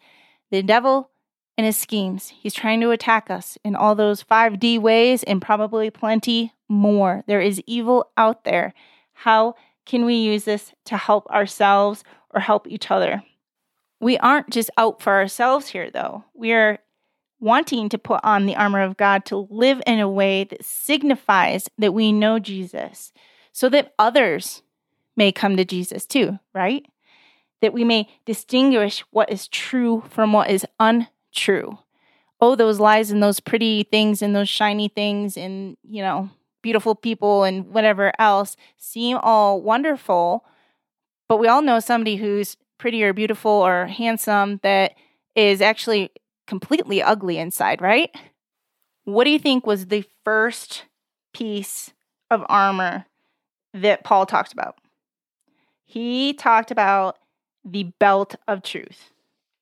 The 0.50 0.62
devil 0.62 1.11
and 1.58 1.66
his 1.66 1.76
schemes, 1.76 2.28
he's 2.28 2.54
trying 2.54 2.80
to 2.80 2.92
attack 2.92 3.30
us 3.30 3.58
in 3.62 3.76
all 3.76 3.94
those 3.94 4.25
5D 4.25 4.80
ways 4.80 5.23
and 5.23 5.42
probably 5.42 5.90
plenty 5.90 6.54
more. 6.66 7.25
There 7.26 7.42
is 7.42 7.62
evil 7.66 8.11
out 8.16 8.44
there. 8.44 8.73
How 9.12 9.54
can 9.85 10.06
we 10.06 10.14
use 10.14 10.44
this 10.44 10.73
to 10.87 10.97
help 10.97 11.26
ourselves 11.26 12.04
or 12.30 12.40
help 12.40 12.66
each 12.66 12.90
other? 12.90 13.23
We 14.00 14.16
aren't 14.16 14.49
just 14.49 14.70
out 14.78 15.02
for 15.02 15.12
ourselves 15.12 15.68
here, 15.68 15.90
though. 15.90 16.25
We 16.32 16.52
are 16.52 16.78
wanting 17.40 17.88
to 17.88 17.99
put 17.99 18.21
on 18.25 18.47
the 18.47 18.57
armor 18.57 18.83
of 18.83 18.97
God 18.97 19.25
to 19.26 19.47
live 19.50 19.80
in 19.87 20.00
a 20.00 20.09
way 20.09 20.45
that 20.45 20.64
signifies 20.64 21.68
that 21.78 21.95
we 21.95 22.12
know 22.12 22.38
Jesus 22.38 23.12
so 23.52 23.68
that 23.68 23.95
others 23.99 24.62
may 25.16 25.33
come 25.33 25.57
to 25.57 25.64
Jesus 25.64 26.07
too, 26.07 26.38
right? 26.54 26.87
That 27.61 27.73
we 27.73 27.85
may 27.85 28.09
distinguish 28.25 29.04
what 29.11 29.30
is 29.30 29.49
true 29.49 30.04
from 30.09 30.33
what 30.33 30.50
is 30.50 30.66
untrue. 30.78 31.78
Oh, 32.40 32.54
those 32.54 32.78
lies 32.78 33.11
and 33.11 33.23
those 33.23 33.40
pretty 33.40 33.83
things 33.85 34.23
and 34.23 34.35
those 34.35 34.49
shiny 34.49 34.88
things 34.88 35.37
and, 35.37 35.76
you 35.83 36.02
know, 36.02 36.30
beautiful 36.62 36.95
people 36.95 37.45
and 37.45 37.66
whatever 37.68 38.12
else 38.18 38.57
seem 38.76 39.18
all 39.18 39.61
wonderful. 39.61 40.45
But 41.28 41.38
we 41.38 41.49
all 41.49 41.62
know 41.62 41.80
somebody 41.80 42.16
who's 42.16 42.57
pretty 42.78 43.02
or 43.02 43.12
beautiful 43.12 43.50
or 43.50 43.87
handsome 43.87 44.61
that 44.62 44.95
is 45.35 45.61
actually 45.61 46.11
completely 46.49 47.00
ugly 47.00 47.38
inside, 47.38 47.81
right? 47.81 48.11
What 49.05 49.25
do 49.25 49.31
you 49.31 49.38
think 49.38 49.67
was 49.67 49.87
the 49.87 50.05
first 50.25 50.85
piece 51.33 51.93
of 52.31 52.45
armor 52.49 53.05
that 53.73 54.02
Paul 54.02 54.26
talked 54.26 54.52
about? 54.52 54.76
He 55.85 56.33
talked 56.33 56.71
about 56.71 57.19
the 57.64 57.85
belt 58.00 58.35
of 58.49 58.62
truth. 58.62 59.12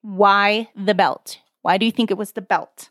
Why 0.01 0.69
the 0.75 0.95
belt? 0.95 1.39
Why 1.61 1.77
do 1.77 1.85
you 1.85 1.91
think 1.91 2.09
it 2.09 2.17
was 2.17 2.31
the 2.31 2.41
belt? 2.41 2.89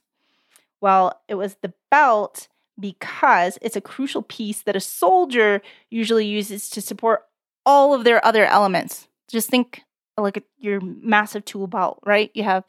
Well, 0.81 1.21
it 1.29 1.35
was 1.35 1.57
the 1.63 1.73
belt 1.91 2.49
because 2.79 3.59
it's 3.63 3.77
a 3.77 3.81
crucial 3.81 4.23
piece 4.23 4.63
that 4.63 4.77
a 4.77 4.81
soldier 4.81 5.63
usually 5.91 6.27
uses 6.27 6.69
to 6.71 6.83
support 6.83 7.23
all 7.65 7.95
of 7.95 8.05
their 8.05 8.25
other 8.25 8.45
elements. 8.45 9.09
Just 9.29 9.49
think 9.49 9.83
like 10.19 10.43
your 10.59 10.81
massive 10.81 11.45
tool 11.45 11.67
belt, 11.67 11.99
right? 12.05 12.31
You 12.35 12.45
have 12.45 12.65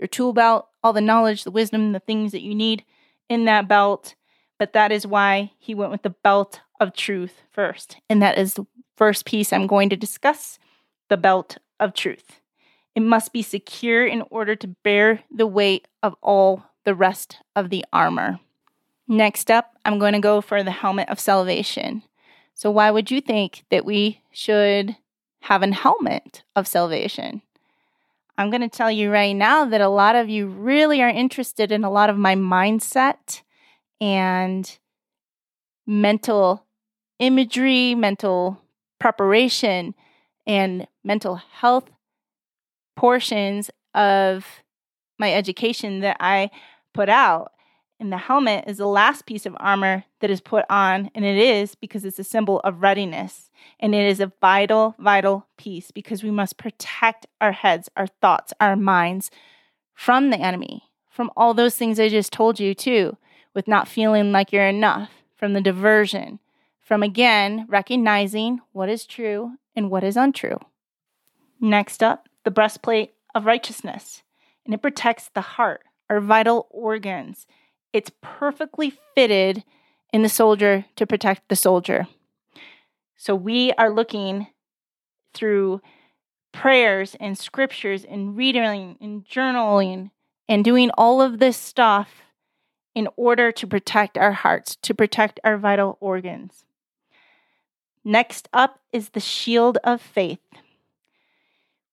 your 0.00 0.08
tool 0.08 0.32
belt, 0.32 0.66
all 0.82 0.94
the 0.94 1.00
knowledge, 1.02 1.44
the 1.44 1.50
wisdom, 1.50 1.92
the 1.92 2.00
things 2.00 2.32
that 2.32 2.40
you 2.40 2.54
need 2.54 2.84
in 3.28 3.44
that 3.44 3.68
belt, 3.68 4.14
but 4.58 4.72
that 4.72 4.90
is 4.90 5.06
why 5.06 5.52
he 5.58 5.74
went 5.74 5.92
with 5.92 6.02
the 6.02 6.10
belt 6.10 6.60
of 6.80 6.94
truth 6.94 7.42
first. 7.52 7.98
And 8.08 8.22
that 8.22 8.38
is 8.38 8.54
the 8.54 8.66
first 8.96 9.26
piece 9.26 9.52
I'm 9.52 9.66
going 9.66 9.90
to 9.90 9.96
discuss 9.96 10.58
the 11.08 11.18
belt 11.18 11.58
of 11.78 11.92
truth. 11.92 12.40
It 12.94 13.00
must 13.00 13.32
be 13.32 13.42
secure 13.42 14.06
in 14.06 14.22
order 14.30 14.56
to 14.56 14.68
bear 14.68 15.22
the 15.30 15.46
weight 15.46 15.86
of 16.02 16.16
all 16.22 16.64
the 16.84 16.94
rest 16.94 17.36
of 17.54 17.68
the 17.68 17.84
armor. 17.92 18.40
Next 19.06 19.50
up, 19.50 19.76
I'm 19.84 19.98
going 19.98 20.14
to 20.14 20.18
go 20.18 20.40
for 20.40 20.62
the 20.62 20.70
helmet 20.70 21.08
of 21.08 21.20
salvation. 21.20 22.02
So, 22.54 22.70
why 22.70 22.90
would 22.90 23.10
you 23.10 23.20
think 23.20 23.64
that 23.70 23.84
we 23.84 24.22
should 24.30 24.96
have 25.42 25.62
an 25.62 25.72
helmet 25.72 26.42
of 26.56 26.66
salvation? 26.66 27.42
I'm 28.40 28.48
going 28.48 28.62
to 28.62 28.70
tell 28.70 28.90
you 28.90 29.10
right 29.10 29.36
now 29.36 29.66
that 29.66 29.82
a 29.82 29.88
lot 29.90 30.16
of 30.16 30.30
you 30.30 30.46
really 30.46 31.02
are 31.02 31.10
interested 31.10 31.70
in 31.70 31.84
a 31.84 31.90
lot 31.90 32.08
of 32.08 32.16
my 32.16 32.36
mindset 32.36 33.42
and 34.00 34.78
mental 35.86 36.64
imagery, 37.18 37.94
mental 37.94 38.62
preparation, 38.98 39.94
and 40.46 40.86
mental 41.04 41.34
health 41.34 41.90
portions 42.96 43.70
of 43.94 44.46
my 45.18 45.34
education 45.34 46.00
that 46.00 46.16
I 46.18 46.48
put 46.94 47.10
out. 47.10 47.52
And 48.00 48.10
the 48.10 48.16
helmet 48.16 48.64
is 48.66 48.78
the 48.78 48.86
last 48.86 49.26
piece 49.26 49.44
of 49.44 49.54
armor 49.60 50.04
that 50.20 50.30
is 50.30 50.40
put 50.40 50.64
on, 50.70 51.10
and 51.14 51.22
it 51.22 51.36
is 51.36 51.74
because 51.74 52.06
it's 52.06 52.18
a 52.18 52.24
symbol 52.24 52.60
of 52.60 52.80
readiness. 52.80 53.50
And 53.78 53.94
it 53.94 54.08
is 54.08 54.20
a 54.20 54.32
vital, 54.40 54.96
vital 54.98 55.46
piece 55.58 55.90
because 55.90 56.24
we 56.24 56.30
must 56.30 56.56
protect 56.56 57.26
our 57.42 57.52
heads, 57.52 57.90
our 57.98 58.06
thoughts, 58.06 58.54
our 58.58 58.74
minds 58.74 59.30
from 59.92 60.30
the 60.30 60.40
enemy, 60.40 60.84
from 61.10 61.30
all 61.36 61.52
those 61.52 61.76
things 61.76 62.00
I 62.00 62.08
just 62.08 62.32
told 62.32 62.58
you, 62.58 62.74
too, 62.74 63.18
with 63.52 63.68
not 63.68 63.86
feeling 63.86 64.32
like 64.32 64.50
you're 64.50 64.66
enough, 64.66 65.10
from 65.36 65.52
the 65.52 65.60
diversion, 65.60 66.38
from 66.80 67.02
again 67.02 67.66
recognizing 67.68 68.60
what 68.72 68.88
is 68.88 69.06
true 69.06 69.52
and 69.76 69.90
what 69.90 70.04
is 70.04 70.16
untrue. 70.16 70.58
Next 71.60 72.02
up, 72.02 72.28
the 72.44 72.50
breastplate 72.50 73.12
of 73.34 73.44
righteousness, 73.44 74.22
and 74.64 74.74
it 74.74 74.82
protects 74.82 75.30
the 75.34 75.40
heart, 75.42 75.82
our 76.08 76.20
vital 76.20 76.66
organs. 76.70 77.46
It's 77.92 78.10
perfectly 78.20 78.92
fitted 79.14 79.64
in 80.12 80.22
the 80.22 80.28
soldier 80.28 80.84
to 80.96 81.06
protect 81.06 81.48
the 81.48 81.56
soldier. 81.56 82.06
So 83.16 83.34
we 83.34 83.72
are 83.72 83.90
looking 83.90 84.46
through 85.34 85.80
prayers 86.52 87.16
and 87.20 87.38
scriptures 87.38 88.04
and 88.04 88.36
reading 88.36 88.96
and 89.00 89.24
journaling 89.24 90.10
and 90.48 90.64
doing 90.64 90.90
all 90.96 91.22
of 91.22 91.38
this 91.38 91.56
stuff 91.56 92.22
in 92.94 93.08
order 93.16 93.52
to 93.52 93.66
protect 93.66 94.18
our 94.18 94.32
hearts, 94.32 94.76
to 94.82 94.94
protect 94.94 95.38
our 95.44 95.56
vital 95.56 95.96
organs. 96.00 96.64
Next 98.04 98.48
up 98.52 98.80
is 98.92 99.10
the 99.10 99.20
shield 99.20 99.78
of 99.84 100.00
faith. 100.00 100.40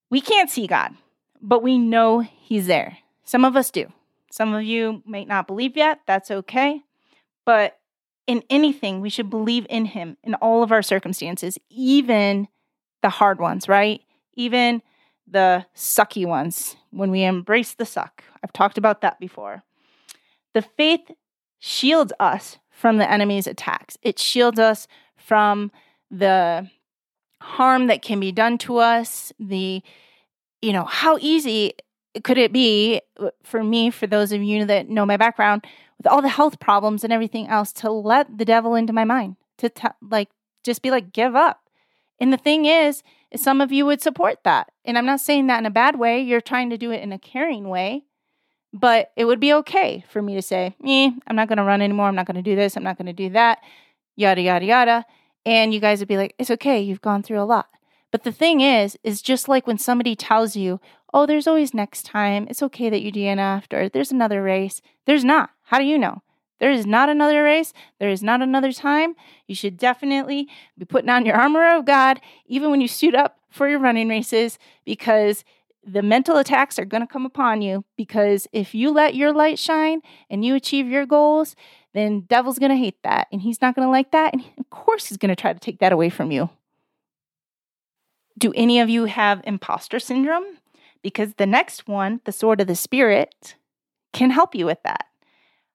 We 0.09 0.21
can't 0.21 0.49
see 0.49 0.65
God, 0.65 0.95
but 1.41 1.61
we 1.61 1.77
know 1.77 2.19
He's 2.19 2.67
there. 2.67 2.99
Some 3.23 3.43
of 3.43 3.55
us 3.55 3.69
do. 3.69 3.91
Some 4.37 4.53
of 4.53 4.61
you 4.61 5.01
may 5.03 5.25
not 5.25 5.47
believe 5.47 5.75
yet. 5.75 6.01
That's 6.05 6.29
okay. 6.29 6.83
But 7.43 7.79
in 8.27 8.43
anything, 8.51 9.01
we 9.01 9.09
should 9.09 9.31
believe 9.31 9.65
in 9.67 9.85
Him 9.85 10.15
in 10.23 10.35
all 10.35 10.61
of 10.61 10.71
our 10.71 10.83
circumstances, 10.83 11.57
even 11.71 12.47
the 13.01 13.09
hard 13.09 13.39
ones, 13.39 13.67
right? 13.67 14.01
Even 14.35 14.83
the 15.25 15.65
sucky 15.75 16.23
ones 16.23 16.75
when 16.91 17.09
we 17.09 17.23
embrace 17.23 17.73
the 17.73 17.85
suck. 17.85 18.23
I've 18.43 18.53
talked 18.53 18.77
about 18.77 19.01
that 19.01 19.19
before. 19.19 19.63
The 20.53 20.61
faith 20.61 21.09
shields 21.57 22.13
us 22.19 22.59
from 22.69 22.97
the 22.97 23.11
enemy's 23.11 23.47
attacks, 23.47 23.97
it 24.03 24.19
shields 24.19 24.59
us 24.59 24.87
from 25.15 25.71
the 26.11 26.69
harm 27.41 27.87
that 27.87 28.03
can 28.03 28.19
be 28.19 28.31
done 28.31 28.59
to 28.59 28.77
us, 28.77 29.33
the, 29.39 29.81
you 30.61 30.73
know, 30.73 30.85
how 30.85 31.17
easy 31.19 31.73
could 32.23 32.37
it 32.37 32.53
be 32.53 33.01
uh, 33.19 33.29
for 33.43 33.63
me, 33.63 33.89
for 33.89 34.07
those 34.07 34.31
of 34.31 34.41
you 34.41 34.65
that 34.65 34.89
know 34.89 35.05
my 35.05 35.17
background, 35.17 35.65
with 35.97 36.07
all 36.07 36.21
the 36.21 36.29
health 36.29 36.59
problems 36.59 37.03
and 37.03 37.11
everything 37.11 37.47
else, 37.47 37.71
to 37.73 37.91
let 37.91 38.37
the 38.37 38.45
devil 38.45 38.75
into 38.75 38.93
my 38.93 39.03
mind, 39.03 39.35
to 39.57 39.69
t- 39.69 39.87
like 40.01 40.29
just 40.63 40.81
be 40.81 40.91
like, 40.91 41.11
give 41.11 41.35
up. 41.35 41.61
And 42.19 42.33
the 42.33 42.37
thing 42.37 42.65
is, 42.65 43.03
some 43.35 43.61
of 43.61 43.71
you 43.71 43.85
would 43.85 44.01
support 44.01 44.43
that. 44.43 44.71
And 44.85 44.97
I'm 44.97 45.05
not 45.05 45.19
saying 45.19 45.47
that 45.47 45.59
in 45.59 45.65
a 45.65 45.71
bad 45.71 45.99
way. 45.99 46.21
You're 46.21 46.41
trying 46.41 46.69
to 46.69 46.77
do 46.77 46.91
it 46.91 47.01
in 47.01 47.11
a 47.11 47.19
caring 47.19 47.69
way. 47.69 48.03
But 48.73 49.11
it 49.15 49.25
would 49.25 49.39
be 49.39 49.53
okay 49.53 50.03
for 50.09 50.21
me 50.21 50.35
to 50.35 50.41
say, 50.41 50.75
eh, 50.85 51.11
I'm 51.27 51.35
not 51.35 51.47
going 51.47 51.57
to 51.57 51.63
run 51.63 51.81
anymore. 51.81 52.07
I'm 52.07 52.15
not 52.15 52.27
going 52.27 52.35
to 52.35 52.41
do 52.41 52.55
this. 52.55 52.75
I'm 52.75 52.83
not 52.83 52.97
going 52.97 53.07
to 53.07 53.13
do 53.13 53.29
that. 53.29 53.59
Yada, 54.15 54.41
yada, 54.41 54.65
yada. 54.65 55.05
And 55.45 55.73
you 55.73 55.79
guys 55.79 55.99
would 55.99 56.07
be 56.07 56.17
like, 56.17 56.35
it's 56.37 56.51
okay, 56.51 56.81
you've 56.81 57.01
gone 57.01 57.23
through 57.23 57.39
a 57.39 57.45
lot. 57.45 57.69
But 58.17 58.23
the 58.23 58.31
thing 58.31 58.61
is, 58.61 58.97
is 59.03 59.21
just 59.21 59.47
like 59.47 59.67
when 59.67 59.77
somebody 59.77 60.15
tells 60.15 60.55
you, 60.55 60.79
oh, 61.13 61.27
there's 61.27 61.45
always 61.45 61.71
next 61.71 62.01
time. 62.01 62.47
It's 62.49 62.63
okay 62.63 62.89
that 62.89 63.03
you 63.03 63.11
DNF'd 63.11 63.75
or 63.75 63.89
there's 63.89 64.11
another 64.11 64.41
race. 64.41 64.81
There's 65.05 65.23
not. 65.23 65.51
How 65.65 65.77
do 65.77 65.83
you 65.85 65.99
know? 65.99 66.23
There 66.57 66.71
is 66.71 66.87
not 66.87 67.09
another 67.09 67.43
race. 67.43 67.73
There 67.99 68.09
is 68.09 68.23
not 68.23 68.41
another 68.41 68.71
time. 68.71 69.13
You 69.45 69.53
should 69.53 69.77
definitely 69.77 70.47
be 70.75 70.85
putting 70.85 71.11
on 71.11 71.27
your 71.27 71.35
armor 71.35 71.75
of 71.75 71.85
God, 71.85 72.19
even 72.47 72.71
when 72.71 72.81
you 72.81 72.87
suit 72.87 73.13
up 73.13 73.37
for 73.51 73.69
your 73.69 73.77
running 73.77 74.09
races, 74.09 74.57
because 74.83 75.43
the 75.85 76.01
mental 76.01 76.37
attacks 76.37 76.79
are 76.79 76.85
going 76.85 77.01
to 77.01 77.13
come 77.13 77.23
upon 77.23 77.61
you. 77.61 77.85
Because 77.97 78.47
if 78.51 78.73
you 78.73 78.89
let 78.89 79.13
your 79.13 79.31
light 79.31 79.59
shine 79.59 80.01
and 80.27 80.43
you 80.43 80.55
achieve 80.55 80.87
your 80.87 81.05
goals, 81.05 81.55
then 81.93 82.21
devil's 82.21 82.57
going 82.57 82.71
to 82.71 82.77
hate 82.77 83.03
that 83.03 83.27
and 83.31 83.43
he's 83.43 83.61
not 83.61 83.75
going 83.75 83.85
to 83.85 83.91
like 83.91 84.09
that 84.09 84.33
and 84.33 84.43
of 84.57 84.71
course 84.71 85.05
he's 85.05 85.19
going 85.19 85.29
to 85.29 85.35
try 85.35 85.53
to 85.53 85.59
take 85.59 85.77
that 85.77 85.91
away 85.91 86.09
from 86.09 86.31
you. 86.31 86.49
Do 88.37 88.53
any 88.55 88.79
of 88.79 88.89
you 88.89 89.05
have 89.05 89.41
imposter 89.43 89.99
syndrome? 89.99 90.45
Because 91.01 91.33
the 91.35 91.45
next 91.45 91.87
one, 91.87 92.21
the 92.25 92.31
sword 92.31 92.61
of 92.61 92.67
the 92.67 92.75
spirit, 92.75 93.55
can 94.13 94.29
help 94.29 94.55
you 94.55 94.65
with 94.65 94.81
that. 94.83 95.05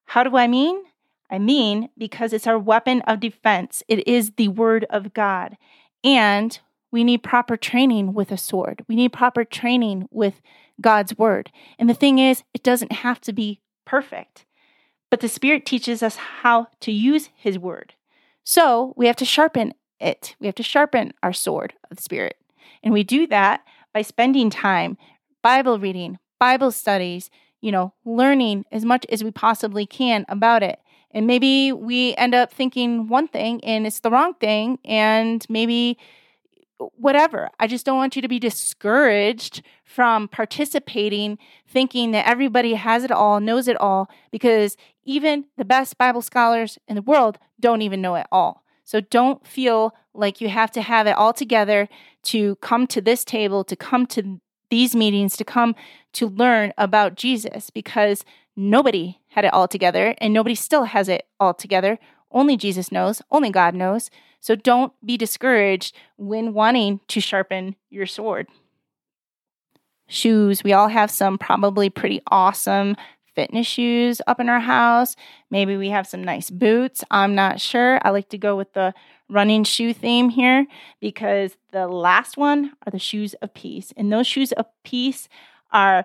How 0.07 0.23
do 0.23 0.37
I 0.37 0.47
mean? 0.47 0.83
I 1.31 1.39
mean 1.39 1.89
because 1.97 2.33
it's 2.33 2.47
our 2.47 2.59
weapon 2.59 3.01
of 3.03 3.21
defense. 3.21 3.83
It 3.89 4.07
is 4.07 4.33
the 4.37 4.49
word 4.49 4.85
of 4.91 5.15
God. 5.15 5.57
And 6.05 6.59
we 6.91 7.05
need 7.05 7.23
proper 7.23 7.57
training 7.57 8.13
with 8.13 8.31
a 8.31 8.37
sword. 8.37 8.85
We 8.87 8.97
need 8.97 9.13
proper 9.13 9.45
training 9.45 10.09
with 10.11 10.43
God's 10.81 11.17
word. 11.17 11.51
And 11.79 11.89
the 11.89 11.95
thing 11.95 12.19
is, 12.19 12.43
it 12.53 12.63
doesn't 12.63 12.93
have 12.93 13.21
to 13.23 13.33
be 13.33 13.61
perfect. 13.87 14.45
But 15.11 15.21
the 15.21 15.29
Spirit 15.29 15.65
teaches 15.65 16.03
us 16.03 16.17
how 16.17 16.69
to 16.81 16.93
use 16.93 17.31
His 17.35 17.59
word. 17.59 17.95
So 18.45 18.93
we 18.97 19.07
have 19.07 19.17
to 19.17 19.25
sharpen 19.25 19.73
it. 20.01 20.37
We 20.39 20.47
have 20.47 20.55
to 20.57 20.63
sharpen 20.63 21.15
our 21.23 21.33
sword 21.33 21.75
of 21.91 21.97
the 21.97 22.03
Spirit. 22.03 22.37
And 22.83 22.93
we 22.93 23.03
do 23.03 23.27
that 23.29 23.65
by 23.93 24.03
spending 24.03 24.51
time 24.51 24.97
Bible 25.43 25.79
reading, 25.79 26.19
Bible 26.39 26.71
studies, 26.71 27.31
you 27.61 27.73
know, 27.73 27.93
learning 28.05 28.65
as 28.73 28.85
much 28.85 29.07
as 29.11 29.25
we 29.25 29.31
possibly 29.31 29.87
can 29.87 30.25
about 30.29 30.63
it. 30.63 30.79
And 31.13 31.27
maybe 31.27 31.73
we 31.73 32.15
end 32.17 32.35
up 32.35 32.53
thinking 32.53 33.09
one 33.09 33.29
thing 33.29 33.63
and 33.65 33.87
it's 33.87 34.01
the 34.01 34.11
wrong 34.11 34.35
thing. 34.35 34.79
And 34.85 35.45
maybe 35.49 35.99
uh, 36.81 36.87
whatever. 36.97 37.51
I 37.61 37.67
just 37.67 37.85
don't 37.85 37.99
want 37.99 38.17
you 38.17 38.23
to 38.23 38.29
be 38.29 38.39
discouraged 38.39 39.63
from 39.85 40.29
participating, 40.29 41.39
thinking 41.69 42.13
that 42.13 42.27
everybody 42.27 42.75
has 42.75 43.05
it 43.05 43.11
all, 43.11 43.41
knows 43.41 43.69
it 43.69 43.77
all, 43.77 44.09
because 44.31 44.77
even 45.05 45.47
the 45.57 45.65
best 45.65 45.99
Bible 45.99 46.23
scholars 46.23 46.79
in 46.89 46.97
the 46.97 47.03
world 47.03 47.39
don't 47.61 47.83
even 47.83 48.01
know 48.01 48.15
it 48.15 48.27
all. 48.33 48.65
So 48.85 49.01
don't 49.01 49.47
feel 49.47 49.95
like 50.15 50.41
you 50.41 50.49
have 50.49 50.71
to 50.73 50.83
have 50.83 51.07
it 51.07 51.17
all 51.17 51.33
together 51.33 51.89
to 52.25 52.57
come 52.57 52.87
to 52.89 53.01
this 53.01 53.25
table, 53.25 53.65
to 53.65 53.77
come 53.77 54.07
to 54.07 54.41
these 54.71 54.95
meetings, 54.95 55.37
to 55.37 55.45
come 55.45 55.75
to 56.15 56.27
learn 56.27 56.73
about 56.79 57.15
Jesus, 57.15 57.71
because 57.71 58.25
nobody 58.57 59.19
had 59.29 59.45
it 59.45 59.53
all 59.53 59.69
together 59.69 60.15
and 60.19 60.33
nobody 60.33 60.55
still 60.55 60.85
has 60.85 61.09
it 61.09 61.27
all 61.41 61.55
together. 61.55 61.99
Only 62.31 62.57
Jesus 62.57 62.91
knows, 62.93 63.23
only 63.31 63.51
God 63.51 63.75
knows. 63.75 64.11
So 64.41 64.57
don't 64.57 64.93
be 65.05 65.17
discouraged 65.17 65.95
when 66.17 66.53
wanting 66.53 67.01
to 67.09 67.21
sharpen 67.21 67.77
your 67.91 68.07
sword. 68.07 68.49
Shoes. 70.09 70.65
We 70.65 70.73
all 70.73 70.89
have 70.89 71.11
some 71.11 71.39
probably 71.39 71.89
pretty 71.89 72.21
awesome 72.27 72.97
fitness 73.35 73.67
shoes 73.67 74.21
up 74.27 74.41
in 74.41 74.49
our 74.49 74.61
house. 74.61 75.17
Maybe 75.51 75.77
we 75.77 75.91
have 75.91 76.07
some 76.07 76.23
nice 76.23 76.51
boots. 76.51 77.05
I'm 77.11 77.35
not 77.35 77.61
sure. 77.61 78.01
I 78.03 78.11
like 78.11 78.29
to 78.31 78.39
go 78.39 78.57
with 78.57 78.73
the 78.73 78.95
running 79.29 79.65
shoe 79.65 79.95
theme 79.95 80.29
here 80.29 80.67
because 81.01 81.57
the 81.73 81.87
last 81.89 82.37
one 82.37 82.73
are 82.87 82.91
the 82.91 82.99
shoes 82.99 83.35
of 83.35 83.55
peace. 83.55 83.93
And 83.97 84.13
those 84.13 84.27
shoes 84.27 84.53
of 84.53 84.67
peace 84.85 85.29
are 85.73 86.05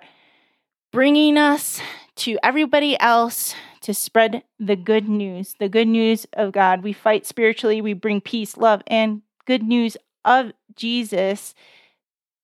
bringing 0.92 1.38
us 1.38 1.82
to 2.16 2.38
everybody 2.42 3.00
else 3.00 3.54
to 3.82 3.94
spread 3.94 4.44
the 4.60 4.76
good 4.76 5.08
news, 5.08 5.56
the 5.60 5.70
good 5.70 5.88
news 5.88 6.26
of 6.34 6.52
God. 6.52 6.84
We 6.84 6.94
fight 6.94 7.26
spiritually, 7.26 7.82
we 7.82 7.94
bring 7.94 8.22
peace, 8.22 8.58
love, 8.58 8.82
and 8.88 9.22
good 9.46 9.64
news 9.64 9.98
of 10.26 10.52
Jesus 10.76 11.54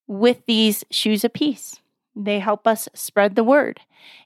with 0.07 0.45
these 0.45 0.83
shoes 0.91 1.23
of 1.23 1.33
peace. 1.33 1.79
They 2.15 2.39
help 2.39 2.67
us 2.67 2.87
spread 2.93 3.35
the 3.35 3.43
word. 3.43 3.79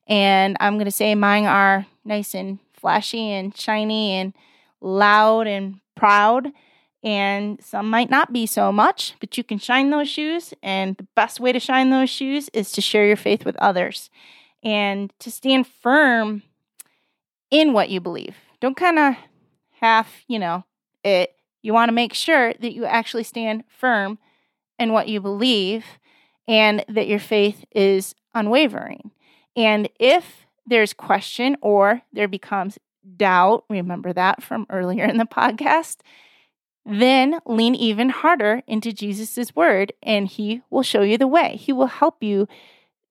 And 0.07 0.57
I'm 0.59 0.75
going 0.75 0.85
to 0.85 0.91
say 0.91 1.15
mine 1.15 1.45
are 1.45 1.85
nice 2.03 2.33
and 2.33 2.59
flashy 2.73 3.31
and 3.31 3.55
shiny 3.55 4.13
and 4.13 4.33
loud 4.81 5.47
and 5.47 5.79
proud. 5.95 6.51
And 7.03 7.63
some 7.63 7.89
might 7.89 8.09
not 8.09 8.33
be 8.33 8.45
so 8.45 8.71
much, 8.71 9.15
but 9.19 9.37
you 9.37 9.43
can 9.43 9.59
shine 9.59 9.89
those 9.89 10.09
shoes. 10.09 10.53
And 10.61 10.97
the 10.97 11.07
best 11.15 11.39
way 11.39 11.51
to 11.51 11.59
shine 11.59 11.89
those 11.89 12.09
shoes 12.09 12.49
is 12.53 12.71
to 12.73 12.81
share 12.81 13.05
your 13.05 13.15
faith 13.15 13.45
with 13.45 13.55
others 13.57 14.09
and 14.63 15.13
to 15.19 15.31
stand 15.31 15.67
firm 15.67 16.43
in 17.51 17.73
what 17.73 17.89
you 17.89 18.01
believe. 18.01 18.35
Don't 18.59 18.75
kind 18.75 18.99
of 18.99 19.15
half, 19.79 20.23
you 20.27 20.39
know, 20.39 20.65
it. 21.03 21.33
You 21.61 21.73
want 21.73 21.89
to 21.89 21.93
make 21.93 22.13
sure 22.13 22.53
that 22.53 22.73
you 22.73 22.85
actually 22.85 23.23
stand 23.23 23.63
firm 23.67 24.19
in 24.79 24.93
what 24.93 25.09
you 25.09 25.19
believe 25.19 25.85
and 26.47 26.83
that 26.87 27.07
your 27.07 27.19
faith 27.19 27.65
is 27.71 28.15
unwavering. 28.33 29.11
And 29.55 29.89
if 29.99 30.45
there's 30.65 30.93
question 30.93 31.57
or 31.61 32.01
there 32.13 32.27
becomes 32.27 32.77
doubt, 33.15 33.65
remember 33.69 34.13
that 34.13 34.43
from 34.43 34.65
earlier 34.69 35.05
in 35.05 35.17
the 35.17 35.25
podcast, 35.25 35.97
then 36.85 37.39
lean 37.45 37.75
even 37.75 38.09
harder 38.09 38.61
into 38.65 38.93
Jesus' 38.93 39.55
word 39.55 39.91
and 40.01 40.27
he 40.27 40.61
will 40.69 40.83
show 40.83 41.01
you 41.01 41.17
the 41.17 41.27
way. 41.27 41.57
He 41.57 41.73
will 41.73 41.87
help 41.87 42.23
you 42.23 42.47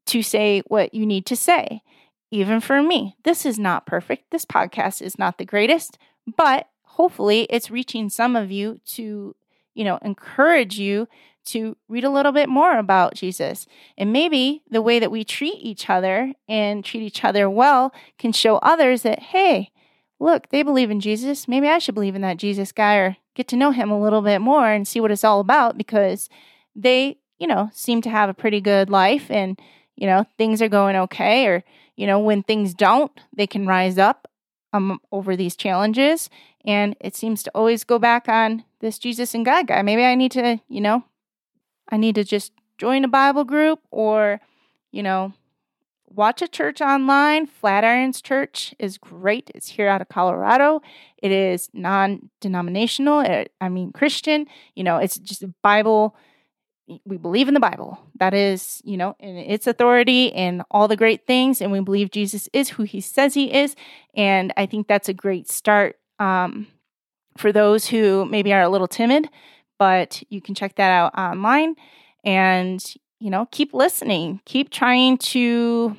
to 0.06 0.22
say 0.22 0.62
what 0.66 0.94
you 0.94 1.04
need 1.04 1.26
to 1.26 1.36
say. 1.36 1.82
Even 2.30 2.60
for 2.60 2.82
me, 2.82 3.16
this 3.24 3.44
is 3.44 3.58
not 3.58 3.86
perfect. 3.86 4.30
This 4.30 4.44
podcast 4.44 5.02
is 5.02 5.18
not 5.18 5.38
the 5.38 5.44
greatest, 5.44 5.98
but 6.36 6.68
hopefully 6.82 7.46
it's 7.50 7.70
reaching 7.70 8.08
some 8.08 8.34
of 8.34 8.50
you 8.50 8.80
to, 8.86 9.36
you 9.74 9.84
know, 9.84 9.98
encourage 10.02 10.78
you 10.78 11.06
to 11.46 11.76
read 11.88 12.04
a 12.04 12.10
little 12.10 12.32
bit 12.32 12.48
more 12.48 12.78
about 12.78 13.14
Jesus. 13.14 13.66
And 13.96 14.12
maybe 14.12 14.62
the 14.70 14.82
way 14.82 14.98
that 14.98 15.10
we 15.10 15.24
treat 15.24 15.58
each 15.60 15.88
other 15.88 16.32
and 16.48 16.84
treat 16.84 17.02
each 17.02 17.24
other 17.24 17.48
well 17.48 17.92
can 18.18 18.32
show 18.32 18.56
others 18.58 19.02
that, 19.02 19.20
hey, 19.20 19.70
look, 20.18 20.48
they 20.50 20.62
believe 20.62 20.90
in 20.90 21.00
Jesus. 21.00 21.48
Maybe 21.48 21.68
I 21.68 21.78
should 21.78 21.94
believe 21.94 22.14
in 22.14 22.22
that 22.22 22.38
Jesus 22.38 22.72
guy 22.72 22.96
or 22.96 23.16
get 23.34 23.48
to 23.48 23.56
know 23.56 23.70
him 23.70 23.90
a 23.90 24.00
little 24.00 24.22
bit 24.22 24.40
more 24.40 24.68
and 24.68 24.86
see 24.86 25.00
what 25.00 25.10
it's 25.10 25.24
all 25.24 25.40
about 25.40 25.76
because 25.76 26.28
they, 26.74 27.18
you 27.38 27.46
know, 27.46 27.70
seem 27.72 28.02
to 28.02 28.10
have 28.10 28.28
a 28.28 28.34
pretty 28.34 28.60
good 28.60 28.90
life 28.90 29.30
and, 29.30 29.60
you 29.94 30.06
know, 30.06 30.26
things 30.38 30.60
are 30.62 30.68
going 30.68 30.96
okay. 30.96 31.46
Or, 31.46 31.64
you 31.96 32.06
know, 32.06 32.18
when 32.18 32.42
things 32.42 32.74
don't, 32.74 33.12
they 33.34 33.46
can 33.46 33.66
rise 33.66 33.98
up 33.98 34.28
um, 34.72 35.00
over 35.12 35.36
these 35.36 35.56
challenges. 35.56 36.28
And 36.64 36.96
it 37.00 37.14
seems 37.14 37.42
to 37.44 37.50
always 37.54 37.84
go 37.84 37.98
back 37.98 38.28
on 38.28 38.64
this 38.80 38.98
Jesus 38.98 39.34
and 39.34 39.44
God 39.44 39.66
guy. 39.68 39.82
Maybe 39.82 40.04
I 40.04 40.14
need 40.14 40.32
to, 40.32 40.60
you 40.68 40.80
know, 40.80 41.04
I 41.88 41.96
need 41.96 42.14
to 42.16 42.24
just 42.24 42.52
join 42.78 43.04
a 43.04 43.08
Bible 43.08 43.44
group 43.44 43.80
or, 43.90 44.40
you 44.92 45.02
know, 45.02 45.32
watch 46.08 46.42
a 46.42 46.48
church 46.48 46.80
online. 46.80 47.46
Flatirons 47.46 48.22
Church 48.22 48.74
is 48.78 48.98
great. 48.98 49.50
It's 49.54 49.68
here 49.68 49.88
out 49.88 50.00
of 50.00 50.08
Colorado. 50.08 50.80
It 51.18 51.30
is 51.30 51.68
non 51.72 52.30
denominational, 52.40 53.46
I 53.60 53.68
mean, 53.68 53.92
Christian. 53.92 54.46
You 54.74 54.84
know, 54.84 54.96
it's 54.96 55.18
just 55.18 55.42
a 55.42 55.54
Bible. 55.62 56.16
We 57.04 57.16
believe 57.16 57.48
in 57.48 57.54
the 57.54 57.60
Bible. 57.60 57.98
That 58.18 58.32
is, 58.32 58.80
you 58.84 58.96
know, 58.96 59.16
in 59.18 59.36
its 59.36 59.66
authority 59.66 60.32
and 60.32 60.62
all 60.70 60.86
the 60.86 60.96
great 60.96 61.26
things. 61.26 61.60
And 61.60 61.72
we 61.72 61.80
believe 61.80 62.10
Jesus 62.10 62.48
is 62.52 62.70
who 62.70 62.84
he 62.84 63.00
says 63.00 63.34
he 63.34 63.52
is. 63.52 63.74
And 64.14 64.52
I 64.56 64.66
think 64.66 64.86
that's 64.86 65.08
a 65.08 65.14
great 65.14 65.50
start 65.50 65.96
um, 66.20 66.68
for 67.36 67.52
those 67.52 67.88
who 67.88 68.24
maybe 68.24 68.52
are 68.52 68.62
a 68.62 68.68
little 68.68 68.86
timid, 68.86 69.28
but 69.78 70.22
you 70.28 70.40
can 70.40 70.54
check 70.54 70.76
that 70.76 70.90
out 70.90 71.16
online. 71.16 71.74
And 72.24 72.84
you 73.18 73.30
know, 73.30 73.46
keep 73.50 73.72
listening, 73.72 74.40
keep 74.44 74.70
trying 74.70 75.18
to 75.18 75.96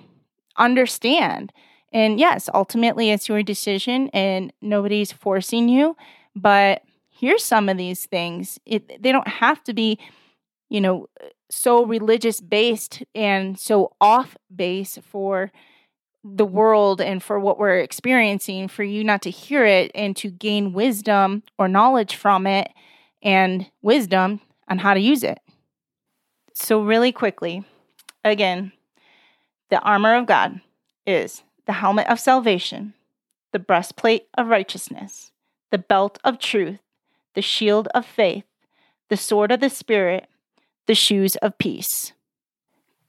understand. 0.58 1.52
And 1.92 2.20
yes, 2.20 2.50
ultimately 2.54 3.12
it's 3.12 3.28
your 3.28 3.42
decision 3.44 4.10
and 4.10 4.54
nobody's 4.62 5.12
forcing 5.12 5.70
you, 5.70 5.96
but 6.36 6.84
here's 7.10 7.44
some 7.44 7.70
of 7.70 7.78
these 7.78 8.06
things. 8.06 8.60
It, 8.66 9.02
they 9.02 9.12
don't 9.12 9.28
have 9.28 9.64
to 9.64 9.74
be, 9.74 9.98
you 10.70 10.82
know, 10.82 11.08
so 11.50 11.86
religious 11.86 12.42
based 12.42 13.04
and 13.16 13.58
so 13.58 13.94
off 14.00 14.38
base 14.54 15.00
for 15.02 15.52
the 16.24 16.46
world 16.46 17.00
and 17.00 17.24
for 17.24 17.40
what 17.40 17.58
we're 17.58 17.80
experiencing 17.80 18.68
for 18.68 18.84
you 18.84 19.04
not 19.04 19.22
to 19.22 19.30
hear 19.30 19.66
it 19.66 19.92
and 19.96 20.16
to 20.18 20.30
gain 20.30 20.74
wisdom 20.74 21.42
or 21.58 21.70
knowledge 21.70 22.16
from 22.16 22.46
it 22.46 22.70
and 23.22 23.68
wisdom 23.82 24.42
on 24.68 24.80
how 24.80 24.94
to 24.94 25.00
use 25.00 25.24
it. 25.24 25.40
So, 26.54 26.82
really 26.82 27.12
quickly, 27.12 27.64
again, 28.24 28.72
the 29.70 29.80
armor 29.82 30.16
of 30.16 30.26
God 30.26 30.62
is 31.06 31.44
the 31.66 31.74
helmet 31.74 32.08
of 32.08 32.20
salvation, 32.20 32.94
the 33.52 33.60
breastplate 33.60 34.28
of 34.38 34.48
righteousness, 34.48 35.32
the 35.72 35.78
belt 35.78 36.18
of 36.24 36.40
truth, 36.40 36.80
the 37.36 37.42
shield 37.42 37.88
of 37.94 38.06
faith, 38.06 38.46
the 39.10 39.18
sword 39.18 39.52
of 39.52 39.60
the 39.60 39.70
Spirit, 39.70 40.28
the 40.88 40.96
shoes 40.96 41.36
of 41.38 41.58
peace. 41.58 42.14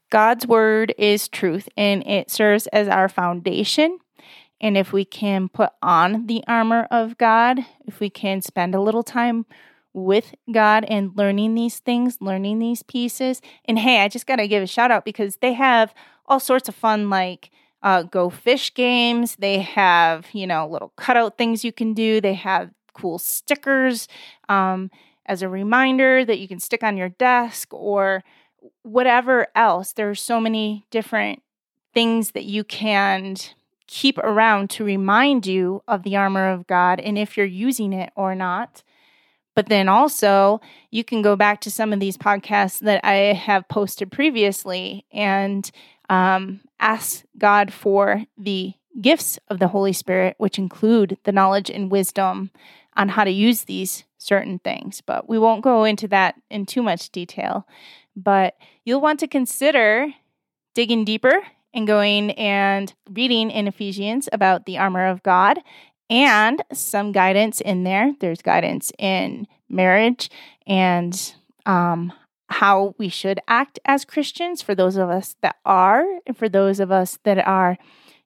God's 0.09 0.47
word 0.47 0.93
is 0.97 1.27
truth 1.27 1.69
and 1.77 2.05
it 2.05 2.31
serves 2.31 2.67
as 2.67 2.87
our 2.87 3.09
foundation. 3.09 3.99
And 4.61 4.77
if 4.77 4.91
we 4.91 5.05
can 5.05 5.49
put 5.49 5.71
on 5.81 6.27
the 6.27 6.43
armor 6.47 6.87
of 6.91 7.17
God, 7.17 7.59
if 7.85 7.99
we 7.99 8.09
can 8.09 8.41
spend 8.41 8.75
a 8.75 8.81
little 8.81 9.03
time 9.03 9.45
with 9.93 10.35
God 10.51 10.85
and 10.85 11.11
learning 11.15 11.55
these 11.55 11.79
things, 11.79 12.17
learning 12.21 12.59
these 12.59 12.83
pieces. 12.83 13.41
And 13.65 13.79
hey, 13.79 14.01
I 14.01 14.07
just 14.07 14.27
got 14.27 14.37
to 14.37 14.47
give 14.47 14.63
a 14.63 14.67
shout 14.67 14.91
out 14.91 15.05
because 15.05 15.37
they 15.37 15.53
have 15.53 15.93
all 16.25 16.39
sorts 16.39 16.69
of 16.69 16.75
fun, 16.75 17.09
like 17.09 17.49
uh, 17.81 18.03
go 18.03 18.29
fish 18.29 18.73
games. 18.73 19.35
They 19.37 19.59
have, 19.59 20.27
you 20.33 20.45
know, 20.45 20.67
little 20.67 20.93
cutout 20.95 21.37
things 21.37 21.63
you 21.63 21.71
can 21.71 21.93
do. 21.93 22.21
They 22.21 22.35
have 22.35 22.71
cool 22.93 23.17
stickers 23.17 24.07
um, 24.47 24.91
as 25.25 25.41
a 25.41 25.49
reminder 25.49 26.25
that 26.25 26.39
you 26.39 26.47
can 26.47 26.59
stick 26.59 26.83
on 26.83 26.97
your 26.97 27.09
desk 27.09 27.73
or 27.73 28.23
whatever 28.83 29.47
else. 29.55 29.93
There 29.93 30.09
are 30.09 30.15
so 30.15 30.39
many 30.39 30.85
different 30.91 31.41
things 31.93 32.31
that 32.31 32.45
you 32.45 32.63
can 32.63 33.35
keep 33.87 34.17
around 34.19 34.69
to 34.69 34.83
remind 34.83 35.47
you 35.47 35.81
of 35.87 36.03
the 36.03 36.15
armor 36.15 36.49
of 36.51 36.67
God 36.67 36.99
and 36.99 37.17
if 37.17 37.35
you're 37.35 37.45
using 37.45 37.91
it 37.91 38.11
or 38.15 38.35
not. 38.35 38.83
But 39.59 39.67
then 39.67 39.89
also, 39.89 40.61
you 40.89 41.03
can 41.03 41.21
go 41.21 41.35
back 41.35 41.59
to 41.59 41.69
some 41.69 41.91
of 41.91 41.99
these 41.99 42.15
podcasts 42.15 42.79
that 42.79 43.03
I 43.03 43.33
have 43.33 43.67
posted 43.67 44.09
previously 44.09 45.03
and 45.11 45.69
um, 46.07 46.61
ask 46.79 47.25
God 47.37 47.73
for 47.73 48.23
the 48.37 48.71
gifts 49.01 49.37
of 49.49 49.59
the 49.59 49.67
Holy 49.67 49.91
Spirit, 49.91 50.35
which 50.37 50.57
include 50.57 51.17
the 51.25 51.33
knowledge 51.33 51.69
and 51.69 51.91
wisdom 51.91 52.51
on 52.95 53.09
how 53.09 53.25
to 53.25 53.31
use 53.31 53.65
these 53.65 54.05
certain 54.17 54.59
things. 54.59 55.01
But 55.01 55.27
we 55.27 55.37
won't 55.37 55.61
go 55.61 55.83
into 55.83 56.07
that 56.07 56.35
in 56.49 56.65
too 56.65 56.81
much 56.81 57.09
detail. 57.09 57.67
But 58.15 58.55
you'll 58.85 59.01
want 59.01 59.19
to 59.19 59.27
consider 59.27 60.07
digging 60.73 61.03
deeper 61.03 61.41
and 61.73 61.85
going 61.85 62.31
and 62.31 62.93
reading 63.11 63.51
in 63.51 63.67
Ephesians 63.67 64.29
about 64.31 64.65
the 64.65 64.77
armor 64.77 65.05
of 65.05 65.21
God 65.21 65.59
and 66.09 66.61
some 66.73 67.11
guidance 67.11 67.61
in 67.61 67.83
there. 67.83 68.13
There's 68.19 68.41
guidance 68.41 68.91
in 68.97 69.47
marriage 69.69 70.29
and 70.65 71.33
um, 71.65 72.11
how 72.47 72.95
we 72.97 73.09
should 73.09 73.39
act 73.47 73.79
as 73.85 74.05
Christians 74.05 74.61
for 74.61 74.73
those 74.73 74.95
of 74.95 75.09
us 75.09 75.35
that 75.41 75.57
are, 75.65 76.03
and 76.25 76.35
for 76.35 76.49
those 76.49 76.79
of 76.79 76.91
us 76.91 77.19
that 77.23 77.37
are, 77.47 77.77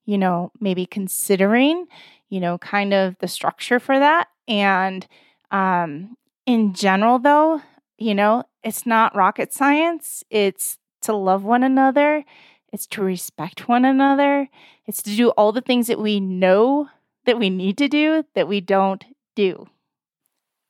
you 0.05 0.17
know, 0.17 0.51
maybe 0.59 0.85
considering, 0.85 1.85
you 2.29 2.39
know, 2.39 2.57
kind 2.57 2.93
of 2.93 3.17
the 3.19 3.27
structure 3.27 3.79
for 3.79 3.99
that. 3.99 4.27
And 4.47 5.05
um, 5.51 6.17
in 6.45 6.73
general, 6.73 7.19
though, 7.19 7.61
you 7.97 8.15
know, 8.15 8.43
it's 8.63 8.85
not 8.85 9.15
rocket 9.15 9.53
science. 9.53 10.23
It's 10.29 10.77
to 11.01 11.13
love 11.13 11.43
one 11.43 11.63
another, 11.63 12.23
it's 12.71 12.87
to 12.87 13.03
respect 13.03 13.67
one 13.67 13.83
another, 13.83 14.47
it's 14.85 15.03
to 15.03 15.15
do 15.15 15.29
all 15.31 15.51
the 15.51 15.61
things 15.61 15.87
that 15.87 15.99
we 15.99 16.19
know 16.19 16.89
that 17.25 17.39
we 17.39 17.49
need 17.49 17.77
to 17.77 17.87
do 17.87 18.25
that 18.35 18.47
we 18.47 18.61
don't 18.61 19.03
do. 19.35 19.67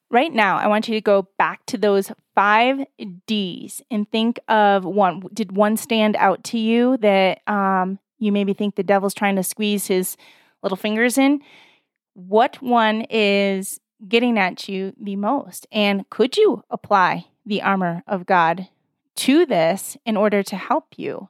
Right 0.10 0.32
now, 0.32 0.58
I 0.58 0.68
want 0.68 0.88
you 0.88 0.94
to 0.94 1.02
go 1.02 1.28
back 1.40 1.66
to 1.68 1.78
those 1.78 2.12
five 2.36 2.86
D's 3.26 3.82
and 3.90 4.10
think 4.12 4.40
of 4.48 4.86
one. 4.86 5.24
Did 5.34 5.54
one 5.54 5.76
stand 5.76 6.16
out 6.18 6.44
to 6.46 6.60
you 6.60 6.98
that 6.98 7.42
um, 7.48 7.98
you 8.20 8.32
maybe 8.32 8.54
think 8.54 8.76
the 8.76 8.84
devil's 8.84 9.16
trying 9.16 9.36
to 9.38 9.44
squeeze 9.44 9.88
his 9.88 10.16
little 10.62 10.76
fingers 10.76 11.18
in? 11.18 11.42
What 12.14 12.62
one 12.62 13.02
is 13.10 13.80
getting 14.08 14.38
at 14.38 14.70
you 14.70 14.94
the 15.02 15.16
most? 15.16 15.66
And 15.72 16.08
could 16.10 16.38
you 16.38 16.64
apply 16.70 17.26
the 17.46 17.64
armor 17.64 18.04
of 18.08 18.28
God 18.28 18.68
to 19.16 19.46
this 19.46 19.98
in 20.06 20.16
order 20.16 20.44
to 20.44 20.56
help 20.56 20.94
you? 20.98 21.30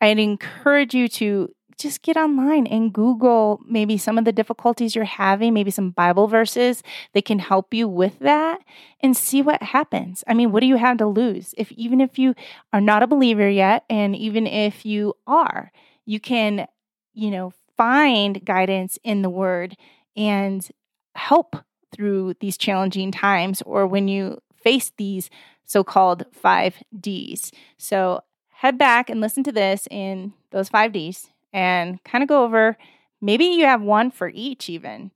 I'd 0.00 0.18
encourage 0.18 0.94
you 0.94 1.08
to 1.08 1.54
just 1.78 2.02
get 2.02 2.16
online 2.16 2.66
and 2.66 2.92
Google 2.92 3.60
maybe 3.64 3.96
some 3.96 4.18
of 4.18 4.24
the 4.24 4.32
difficulties 4.32 4.94
you're 4.94 5.04
having, 5.04 5.54
maybe 5.54 5.70
some 5.70 5.90
Bible 5.90 6.26
verses 6.26 6.82
that 7.14 7.24
can 7.24 7.38
help 7.38 7.72
you 7.72 7.88
with 7.88 8.18
that 8.18 8.60
and 9.00 9.16
see 9.16 9.40
what 9.40 9.62
happens. 9.62 10.24
I 10.26 10.34
mean, 10.34 10.50
what 10.50 10.60
do 10.60 10.66
you 10.66 10.76
have 10.76 10.98
to 10.98 11.06
lose? 11.06 11.54
If 11.56 11.70
even 11.72 12.00
if 12.00 12.18
you 12.18 12.34
are 12.72 12.80
not 12.80 13.02
a 13.02 13.06
believer 13.06 13.48
yet, 13.48 13.84
and 13.88 14.16
even 14.16 14.46
if 14.46 14.84
you 14.84 15.14
are, 15.26 15.70
you 16.04 16.18
can, 16.18 16.66
you 17.14 17.30
know, 17.30 17.52
find 17.76 18.44
guidance 18.44 18.98
in 19.04 19.22
the 19.22 19.30
word 19.30 19.76
and 20.16 20.68
help 21.14 21.56
through 21.94 22.34
these 22.40 22.58
challenging 22.58 23.12
times 23.12 23.62
or 23.62 23.86
when 23.86 24.08
you 24.08 24.38
face 24.62 24.92
these 24.96 25.30
so 25.64 25.84
called 25.84 26.24
five 26.32 26.82
D's. 26.98 27.52
So 27.76 28.22
head 28.48 28.78
back 28.78 29.08
and 29.08 29.20
listen 29.20 29.44
to 29.44 29.52
this 29.52 29.86
in 29.90 30.32
those 30.50 30.68
five 30.68 30.92
D's 30.92 31.28
and 31.52 32.02
kind 32.04 32.22
of 32.22 32.28
go 32.28 32.44
over 32.44 32.76
maybe 33.20 33.44
you 33.46 33.64
have 33.64 33.82
one 33.82 34.10
for 34.10 34.30
each, 34.34 34.68
even. 34.68 35.10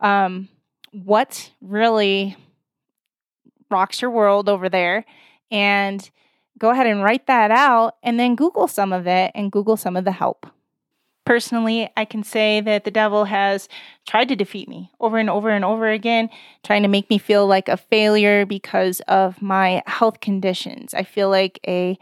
Um, 0.00 0.48
what 0.92 1.50
really 1.60 2.36
rocks 3.70 4.00
your 4.00 4.10
world 4.10 4.48
over 4.48 4.68
there? 4.68 5.04
And 5.50 6.08
go 6.58 6.70
ahead 6.70 6.86
and 6.86 7.02
write 7.02 7.26
that 7.26 7.50
out 7.50 7.96
and 8.02 8.18
then 8.18 8.36
Google 8.36 8.68
some 8.68 8.92
of 8.92 9.06
it 9.06 9.32
and 9.34 9.52
Google 9.52 9.76
some 9.76 9.96
of 9.96 10.04
the 10.04 10.12
help. 10.12 10.46
Personally, 11.24 11.90
I 11.94 12.06
can 12.06 12.22
say 12.22 12.62
that 12.62 12.84
the 12.84 12.90
devil 12.90 13.26
has 13.26 13.68
tried 14.06 14.28
to 14.28 14.36
defeat 14.36 14.66
me 14.66 14.90
over 14.98 15.18
and 15.18 15.28
over 15.28 15.50
and 15.50 15.62
over 15.62 15.86
again, 15.86 16.30
trying 16.64 16.82
to 16.82 16.88
make 16.88 17.10
me 17.10 17.18
feel 17.18 17.46
like 17.46 17.68
a 17.68 17.76
failure 17.76 18.46
because 18.46 19.00
of 19.00 19.42
my 19.42 19.82
health 19.86 20.20
conditions. 20.20 20.94
I 20.94 21.02
feel 21.02 21.28
like 21.28 21.60
a 21.68 21.98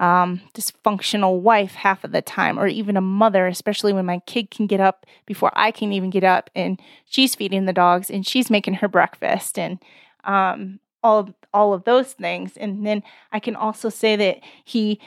um, 0.00 0.40
dysfunctional 0.54 1.40
wife 1.40 1.74
half 1.74 2.02
of 2.04 2.12
the 2.12 2.22
time, 2.22 2.58
or 2.58 2.66
even 2.66 2.96
a 2.96 3.02
mother, 3.02 3.46
especially 3.46 3.92
when 3.92 4.06
my 4.06 4.18
kid 4.20 4.50
can 4.50 4.66
get 4.66 4.80
up 4.80 5.06
before 5.26 5.52
I 5.54 5.70
can 5.70 5.92
even 5.92 6.10
get 6.10 6.24
up, 6.24 6.50
and 6.56 6.80
she's 7.04 7.34
feeding 7.34 7.66
the 7.66 7.72
dogs 7.72 8.10
and 8.10 8.26
she's 8.26 8.50
making 8.50 8.74
her 8.74 8.88
breakfast, 8.88 9.58
and 9.58 9.78
um, 10.24 10.80
all 11.02 11.34
all 11.52 11.74
of 11.74 11.84
those 11.84 12.14
things. 12.14 12.56
And 12.56 12.86
then 12.86 13.02
I 13.30 13.40
can 13.40 13.54
also 13.54 13.90
say 13.90 14.16
that 14.16 14.40
he 14.64 14.98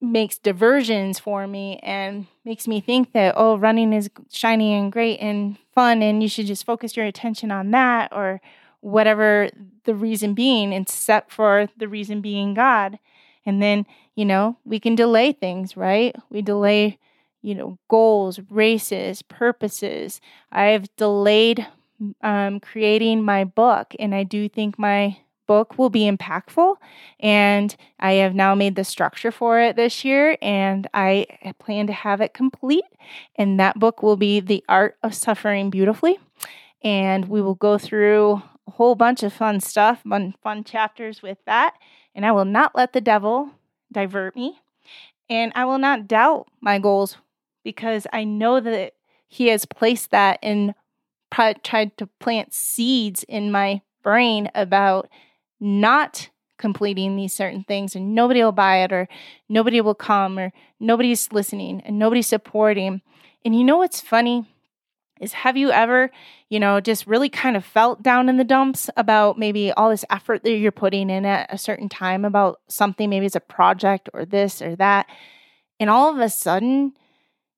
makes 0.00 0.38
diversions 0.38 1.18
for 1.18 1.46
me 1.46 1.78
and 1.82 2.26
makes 2.44 2.68
me 2.68 2.80
think 2.80 3.12
that 3.12 3.34
oh 3.36 3.56
running 3.58 3.92
is 3.92 4.08
shiny 4.30 4.72
and 4.72 4.92
great 4.92 5.18
and 5.18 5.58
fun 5.74 6.02
and 6.02 6.22
you 6.22 6.28
should 6.28 6.46
just 6.46 6.64
focus 6.64 6.96
your 6.96 7.04
attention 7.04 7.50
on 7.50 7.72
that 7.72 8.08
or 8.12 8.40
whatever 8.78 9.50
the 9.86 9.94
reason 9.96 10.34
being 10.34 10.72
except 10.72 11.32
for 11.32 11.68
the 11.76 11.88
reason 11.88 12.20
being 12.20 12.54
God 12.54 13.00
and 13.48 13.62
then 13.62 13.86
you 14.14 14.24
know 14.24 14.56
we 14.64 14.78
can 14.78 14.94
delay 14.94 15.32
things 15.32 15.76
right 15.76 16.14
we 16.30 16.42
delay 16.42 16.98
you 17.42 17.54
know 17.54 17.78
goals 17.88 18.38
races 18.50 19.22
purposes 19.22 20.20
I've 20.52 20.94
delayed 20.96 21.66
um, 22.22 22.60
creating 22.60 23.22
my 23.22 23.44
book 23.44 23.94
and 23.98 24.14
I 24.14 24.22
do 24.22 24.48
think 24.48 24.78
my 24.78 25.18
book 25.48 25.78
will 25.78 25.90
be 25.90 26.08
impactful. 26.08 26.76
And 27.18 27.74
I 27.98 28.12
have 28.12 28.34
now 28.36 28.54
made 28.54 28.76
the 28.76 28.84
structure 28.84 29.32
for 29.32 29.58
it 29.60 29.74
this 29.74 30.04
year, 30.04 30.36
and 30.40 30.86
I 30.94 31.26
plan 31.58 31.88
to 31.88 31.92
have 31.92 32.20
it 32.20 32.34
complete. 32.34 32.84
And 33.34 33.58
that 33.58 33.80
book 33.80 34.00
will 34.00 34.16
be 34.16 34.38
The 34.38 34.62
Art 34.68 34.96
of 35.02 35.14
Suffering 35.14 35.70
Beautifully. 35.70 36.18
And 36.84 37.28
we 37.28 37.42
will 37.42 37.56
go 37.56 37.78
through 37.78 38.42
whole 38.70 38.94
bunch 38.94 39.22
of 39.22 39.32
fun 39.32 39.60
stuff, 39.60 40.02
fun, 40.08 40.34
fun 40.42 40.64
chapters 40.64 41.22
with 41.22 41.38
that. 41.46 41.74
And 42.14 42.24
I 42.26 42.32
will 42.32 42.44
not 42.44 42.74
let 42.74 42.92
the 42.92 43.00
devil 43.00 43.50
divert 43.92 44.36
me. 44.36 44.60
And 45.30 45.52
I 45.54 45.64
will 45.64 45.78
not 45.78 46.08
doubt 46.08 46.48
my 46.60 46.78
goals 46.78 47.16
because 47.62 48.06
I 48.12 48.24
know 48.24 48.60
that 48.60 48.94
he 49.26 49.48
has 49.48 49.66
placed 49.66 50.10
that 50.10 50.38
in 50.42 50.74
tried 51.30 51.96
to 51.98 52.06
plant 52.18 52.54
seeds 52.54 53.24
in 53.24 53.52
my 53.52 53.82
brain 54.02 54.50
about 54.54 55.08
not 55.60 56.30
completing 56.56 57.16
these 57.16 57.32
certain 57.32 57.62
things 57.64 57.94
and 57.94 58.14
nobody 58.14 58.42
will 58.42 58.52
buy 58.52 58.78
it 58.78 58.92
or 58.92 59.06
nobody 59.48 59.80
will 59.80 59.94
come 59.94 60.38
or 60.38 60.52
nobody's 60.80 61.30
listening 61.30 61.80
and 61.82 61.98
nobody's 61.98 62.26
supporting. 62.26 63.02
And 63.44 63.54
you 63.54 63.64
know 63.64 63.76
what's 63.76 64.00
funny 64.00 64.46
is 65.20 65.32
have 65.32 65.56
you 65.56 65.70
ever, 65.70 66.10
you 66.48 66.60
know, 66.60 66.80
just 66.80 67.06
really 67.06 67.28
kind 67.28 67.56
of 67.56 67.64
felt 67.64 68.02
down 68.02 68.28
in 68.28 68.36
the 68.36 68.44
dumps 68.44 68.90
about 68.96 69.38
maybe 69.38 69.72
all 69.72 69.90
this 69.90 70.04
effort 70.10 70.42
that 70.44 70.52
you're 70.52 70.72
putting 70.72 71.10
in 71.10 71.24
at 71.24 71.52
a 71.52 71.58
certain 71.58 71.88
time 71.88 72.24
about 72.24 72.60
something, 72.68 73.10
maybe 73.10 73.26
it's 73.26 73.36
a 73.36 73.40
project 73.40 74.08
or 74.12 74.24
this 74.24 74.62
or 74.62 74.76
that. 74.76 75.06
And 75.80 75.90
all 75.90 76.10
of 76.10 76.18
a 76.18 76.28
sudden 76.28 76.92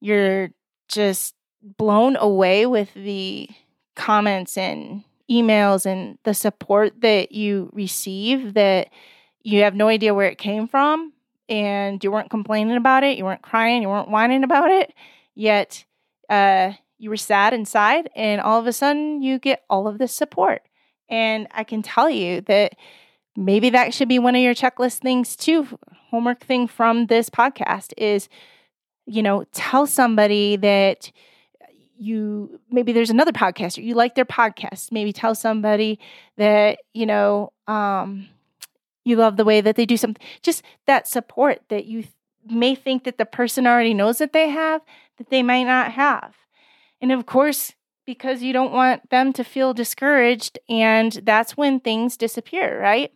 you're 0.01 0.51
just 0.88 1.35
blown 1.62 2.16
away 2.16 2.66
with 2.66 2.92
the 2.94 3.49
comments 3.94 4.57
and 4.57 5.05
emails 5.31 5.87
and 5.87 6.18
the 6.25 6.35
support 6.35 7.01
that 7.03 7.33
you 7.33 7.70
receive 7.73 8.55
that 8.55 8.88
you 9.42 9.62
have 9.62 9.75
no 9.75 9.88
idea 9.88 10.14
where 10.14 10.29
it 10.29 10.38
came 10.38 10.66
from 10.66 11.12
and 11.49 12.03
you 12.03 12.11
weren't 12.11 12.31
complaining 12.31 12.77
about 12.77 13.05
it, 13.05 13.18
you 13.18 13.25
weren't 13.25 13.42
crying, 13.42 13.83
you 13.83 13.88
weren't 13.88 14.11
whining 14.11 14.44
about 14.44 14.70
it, 14.70 14.92
yet 15.35 15.85
uh, 16.29 16.73
you 17.01 17.09
were 17.09 17.17
sad 17.17 17.55
inside, 17.55 18.11
and 18.15 18.41
all 18.43 18.61
of 18.61 18.67
a 18.67 18.73
sudden 18.73 19.23
you 19.23 19.39
get 19.39 19.65
all 19.71 19.89
of 19.89 19.97
this 19.99 20.13
support. 20.13 20.63
And 21.09 21.49
I 21.51 21.65
can 21.65 21.83
tell 21.83 22.11
you 22.11 22.43
that 22.43 22.75
maybe 23.35 23.71
that 23.71 23.95
should 23.95 24.09
be 24.09 24.19
one 24.19 24.37
of 24.37 24.43
your 24.43 24.55
checklist 24.55 24.99
things 24.99 25.35
too. 25.35 25.67
Homework 26.11 26.45
thing 26.45 26.69
from 26.69 27.07
this 27.07 27.31
podcast 27.31 27.95
is, 27.97 28.29
you 29.07 29.23
know, 29.23 29.45
tell 29.53 29.87
somebody 29.87 30.57
that 30.57 31.11
you 31.97 32.61
maybe 32.71 32.93
there's 32.93 33.11
another 33.11 33.33
podcaster 33.33 33.85
you 33.85 33.95
like 33.95 34.15
their 34.15 34.25
podcast 34.25 34.91
maybe 34.91 35.13
tell 35.13 35.35
somebody 35.35 35.99
that 36.39 36.79
you 36.95 37.05
know 37.05 37.53
um, 37.67 38.27
you 39.05 39.17
love 39.17 39.37
the 39.37 39.45
way 39.45 39.61
that 39.61 39.77
they 39.77 39.85
do 39.85 39.99
something 39.99 40.27
just 40.41 40.63
that 40.87 41.07
support 41.07 41.61
that 41.69 41.85
you 41.85 42.01
th- 42.01 42.15
may 42.51 42.75
think 42.75 43.05
that 43.05 43.19
the 43.19 43.27
person 43.27 43.67
already 43.67 43.93
knows 43.93 44.17
that 44.17 44.33
they 44.33 44.49
have 44.49 44.81
that 45.19 45.29
they 45.29 45.43
might 45.43 45.65
not 45.65 45.93
have 45.93 46.35
and 47.01 47.13
of 47.13 47.27
course 47.27 47.73
because 48.07 48.43
you 48.43 48.53
don't 48.53 48.73
want 48.73 49.09
them 49.11 49.33
to 49.33 49.45
feel 49.45 49.73
discouraged 49.73 50.59
and 50.69 51.21
that's 51.25 51.57
when 51.57 51.81
things 51.81 52.17
disappear 52.17 52.81
right 52.81 53.13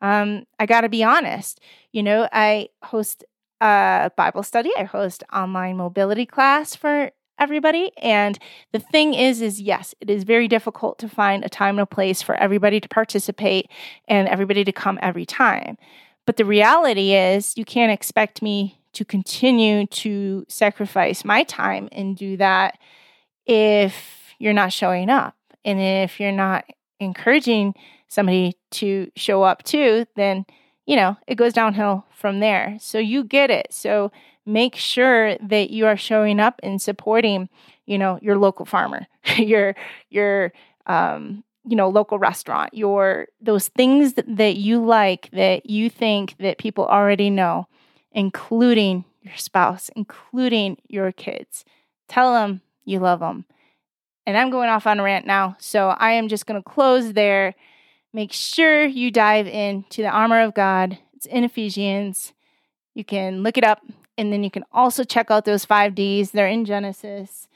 um, 0.00 0.44
i 0.58 0.66
got 0.66 0.82
to 0.82 0.88
be 0.88 1.02
honest 1.02 1.60
you 1.92 2.02
know 2.02 2.28
i 2.32 2.68
host 2.82 3.24
a 3.60 4.10
bible 4.16 4.42
study 4.42 4.70
i 4.78 4.84
host 4.84 5.22
online 5.32 5.76
mobility 5.76 6.26
class 6.26 6.74
for 6.74 7.10
everybody. 7.38 7.90
And 7.98 8.38
the 8.72 8.78
thing 8.78 9.14
is, 9.14 9.40
is 9.40 9.60
yes, 9.60 9.94
it 10.00 10.10
is 10.10 10.24
very 10.24 10.48
difficult 10.48 10.98
to 11.00 11.08
find 11.08 11.44
a 11.44 11.48
time 11.48 11.78
and 11.78 11.82
a 11.82 11.86
place 11.86 12.22
for 12.22 12.34
everybody 12.36 12.80
to 12.80 12.88
participate 12.88 13.68
and 14.08 14.28
everybody 14.28 14.64
to 14.64 14.72
come 14.72 14.98
every 15.02 15.26
time. 15.26 15.76
But 16.26 16.36
the 16.36 16.44
reality 16.44 17.12
is, 17.12 17.56
you 17.56 17.64
can't 17.64 17.92
expect 17.92 18.40
me 18.40 18.80
to 18.94 19.04
continue 19.04 19.86
to 19.86 20.46
sacrifice 20.48 21.24
my 21.24 21.42
time 21.44 21.88
and 21.92 22.16
do 22.16 22.36
that 22.36 22.78
if 23.46 24.34
you're 24.38 24.52
not 24.52 24.72
showing 24.72 25.10
up. 25.10 25.34
And 25.64 25.80
if 25.80 26.20
you're 26.20 26.32
not 26.32 26.64
encouraging 27.00 27.74
somebody 28.08 28.56
to 28.72 29.10
show 29.16 29.42
up 29.42 29.62
too, 29.62 30.06
then, 30.16 30.44
you 30.86 30.96
know, 30.96 31.16
it 31.26 31.36
goes 31.36 31.52
downhill 31.52 32.04
from 32.14 32.40
there. 32.40 32.76
So 32.80 32.98
you 32.98 33.24
get 33.24 33.50
it. 33.50 33.68
So 33.70 34.12
make 34.46 34.76
sure 34.76 35.36
that 35.38 35.70
you 35.70 35.86
are 35.86 35.96
showing 35.96 36.40
up 36.40 36.60
and 36.62 36.80
supporting, 36.80 37.48
you 37.86 37.98
know, 37.98 38.18
your 38.22 38.36
local 38.36 38.66
farmer, 38.66 39.06
your 39.36 39.74
your 40.10 40.52
um, 40.86 41.44
you 41.66 41.76
know, 41.76 41.88
local 41.88 42.18
restaurant, 42.18 42.74
your 42.74 43.28
those 43.40 43.68
things 43.68 44.14
that, 44.14 44.56
you 44.56 44.84
like 44.84 45.30
that 45.32 45.68
you 45.68 45.88
think 45.88 46.36
that 46.38 46.58
people 46.58 46.84
already 46.86 47.30
know, 47.30 47.66
including 48.12 49.04
your 49.22 49.36
spouse, 49.36 49.90
including 49.96 50.76
your 50.88 51.10
kids. 51.10 51.64
Tell 52.06 52.34
them 52.34 52.60
you 52.84 52.98
love 52.98 53.20
them. 53.20 53.44
And 54.26 54.36
I'm 54.36 54.50
going 54.50 54.68
off 54.68 54.86
on 54.86 55.00
a 55.00 55.02
rant 55.02 55.26
now, 55.26 55.56
so 55.58 55.88
I 55.88 56.12
am 56.12 56.28
just 56.28 56.46
going 56.46 56.62
to 56.62 56.68
close 56.68 57.12
there. 57.12 57.54
Make 58.12 58.32
sure 58.32 58.84
you 58.84 59.10
dive 59.10 59.46
into 59.46 60.02
the 60.02 60.08
armor 60.08 60.40
of 60.40 60.54
God. 60.54 60.98
It's 61.14 61.26
in 61.26 61.44
Ephesians. 61.44 62.32
You 62.94 63.04
can 63.04 63.42
look 63.42 63.58
it 63.58 63.64
up. 63.64 63.82
And 64.16 64.32
then 64.32 64.44
you 64.44 64.50
can 64.50 64.64
also 64.72 65.02
check 65.04 65.30
out 65.30 65.44
those 65.44 65.64
five 65.64 65.94
Ds. 65.94 66.30
They're 66.30 66.46
in 66.46 66.64
Genesis. 66.64 67.48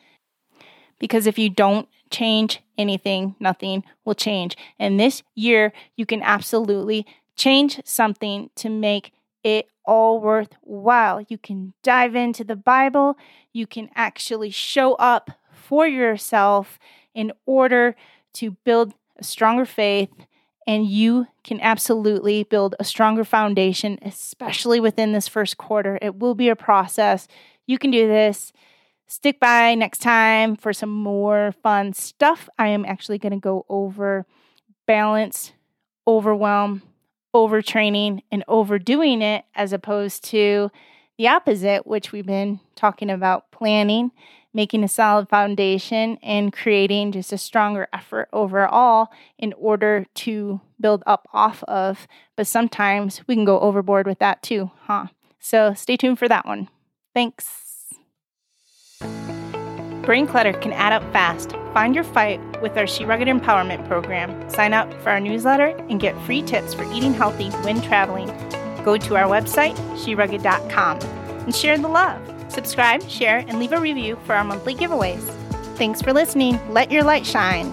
Because 0.99 1.27
if 1.27 1.38
you 1.38 1.49
don't 1.49 1.88
change 2.11 2.61
anything, 2.77 3.37
nothing 3.38 3.85
will 4.05 4.14
change. 4.14 4.57
And 4.79 4.99
this 4.99 5.23
year, 5.35 5.73
you 5.97 6.05
can 6.05 6.23
absolutely 6.23 7.07
change 7.37 7.81
something 7.85 8.51
to 8.57 8.69
make 8.69 9.12
it 9.42 9.68
all 9.85 10.20
worthwhile. 10.20 11.22
You 11.29 11.38
can 11.38 11.74
dive 11.83 12.14
into 12.14 12.44
the 12.44 12.57
Bible. 12.57 13.16
You 13.53 13.66
can 13.66 13.90
actually 13.94 14.51
show 14.51 14.94
up 14.94 15.31
for 15.53 15.87
yourself 15.87 16.79
in 17.14 17.33
order 17.46 17.96
to 18.35 18.53
build 18.64 18.94
a 19.18 19.24
stronger 19.24 19.64
faith 19.64 20.11
and 20.68 20.87
you 20.87 21.27
can 21.44 21.59
absolutely 21.62 22.42
build 22.42 22.74
a 22.79 22.85
stronger 22.85 23.24
foundation, 23.24 23.98
especially 24.03 24.79
within 24.81 25.12
this 25.12 25.27
first 25.27 25.57
quarter. 25.57 25.98
It 26.03 26.16
will 26.18 26.35
be 26.35 26.51
a 26.51 26.57
process. 26.57 27.27
You 27.66 27.79
can 27.79 27.90
do 27.90 28.07
this. 28.07 28.53
Stick 29.07 29.40
by 29.40 29.74
next 29.74 30.01
time 30.01 30.57
for 30.57 30.74
some 30.74 30.90
more 30.90 31.55
fun 31.62 31.94
stuff. 31.94 32.51
I 32.59 32.68
am 32.68 32.85
actually 32.85 33.16
going 33.16 33.33
to 33.33 33.38
go 33.38 33.64
over 33.70 34.27
balance, 34.87 35.53
overwhelm, 36.07 36.83
overtraining, 37.35 38.23
and 38.31 38.45
overdoing 38.49 39.23
it 39.23 39.45
as 39.55 39.73
opposed 39.73 40.25
to 40.25 40.71
the 41.17 41.29
opposite, 41.29 41.87
which 41.87 42.12
we've 42.12 42.27
been 42.27 42.61
talking 42.77 43.11
about 43.11 43.51
planning 43.51 44.12
making 44.55 44.83
a 44.83 44.88
solid 44.88 45.29
foundation 45.29 46.19
and 46.23 46.53
creating 46.53 47.12
just 47.12 47.33
a 47.33 47.38
stronger 47.38 47.87
effort 47.93 48.29
overall 48.33 49.09
in 49.38 49.53
order 49.55 50.07
to 50.14 50.61
build 50.81 51.03
up 51.07 51.29
off 51.33 51.62
of. 51.64 52.07
But 52.37 52.47
sometimes 52.47 53.23
we 53.27 53.35
can 53.35 53.45
go 53.45 53.61
overboard 53.61 54.07
with 54.07 54.19
that 54.19 54.43
too, 54.43 54.71
huh? 54.83 55.09
So 55.38 55.75
stay 55.75 55.97
tuned 55.97 56.19
for 56.19 56.29
that 56.29 56.47
one. 56.47 56.69
Thanks. 57.14 57.47
Brain 60.03 60.27
clutter 60.27 60.55
can 60.55 60.73
add 60.73 60.93
up 60.93 61.03
fast. 61.12 61.55
Find 61.79 61.95
your 61.95 62.03
fight 62.03 62.41
with 62.61 62.77
our 62.77 62.88
She 62.88 63.05
Rugged 63.05 63.29
Empowerment 63.29 63.87
Program. 63.87 64.51
Sign 64.51 64.75
up 64.75 64.93
for 64.95 65.11
our 65.11 65.21
newsletter 65.21 65.69
and 65.88 66.01
get 66.01 66.21
free 66.23 66.43
tips 66.43 66.75
for 66.75 66.83
eating 66.93 67.14
healthy 67.14 67.51
when 67.62 67.81
traveling. 67.83 68.27
Go 68.85 68.97
to 68.97 69.14
our 69.14 69.29
website, 69.29 69.77
sherugged.com, 69.97 70.99
and 70.99 71.55
share 71.55 71.79
the 71.79 71.87
love. 71.87 72.21
Subscribe, 72.49 73.09
share, 73.09 73.45
and 73.47 73.61
leave 73.61 73.71
a 73.71 73.81
review 73.81 74.19
for 74.27 74.35
our 74.35 74.43
monthly 74.43 74.75
giveaways. 74.75 75.23
Thanks 75.77 76.03
for 76.03 76.12
listening. 76.12 76.59
Let 76.75 76.91
your 76.91 77.05
light 77.05 77.25
shine. 77.25 77.73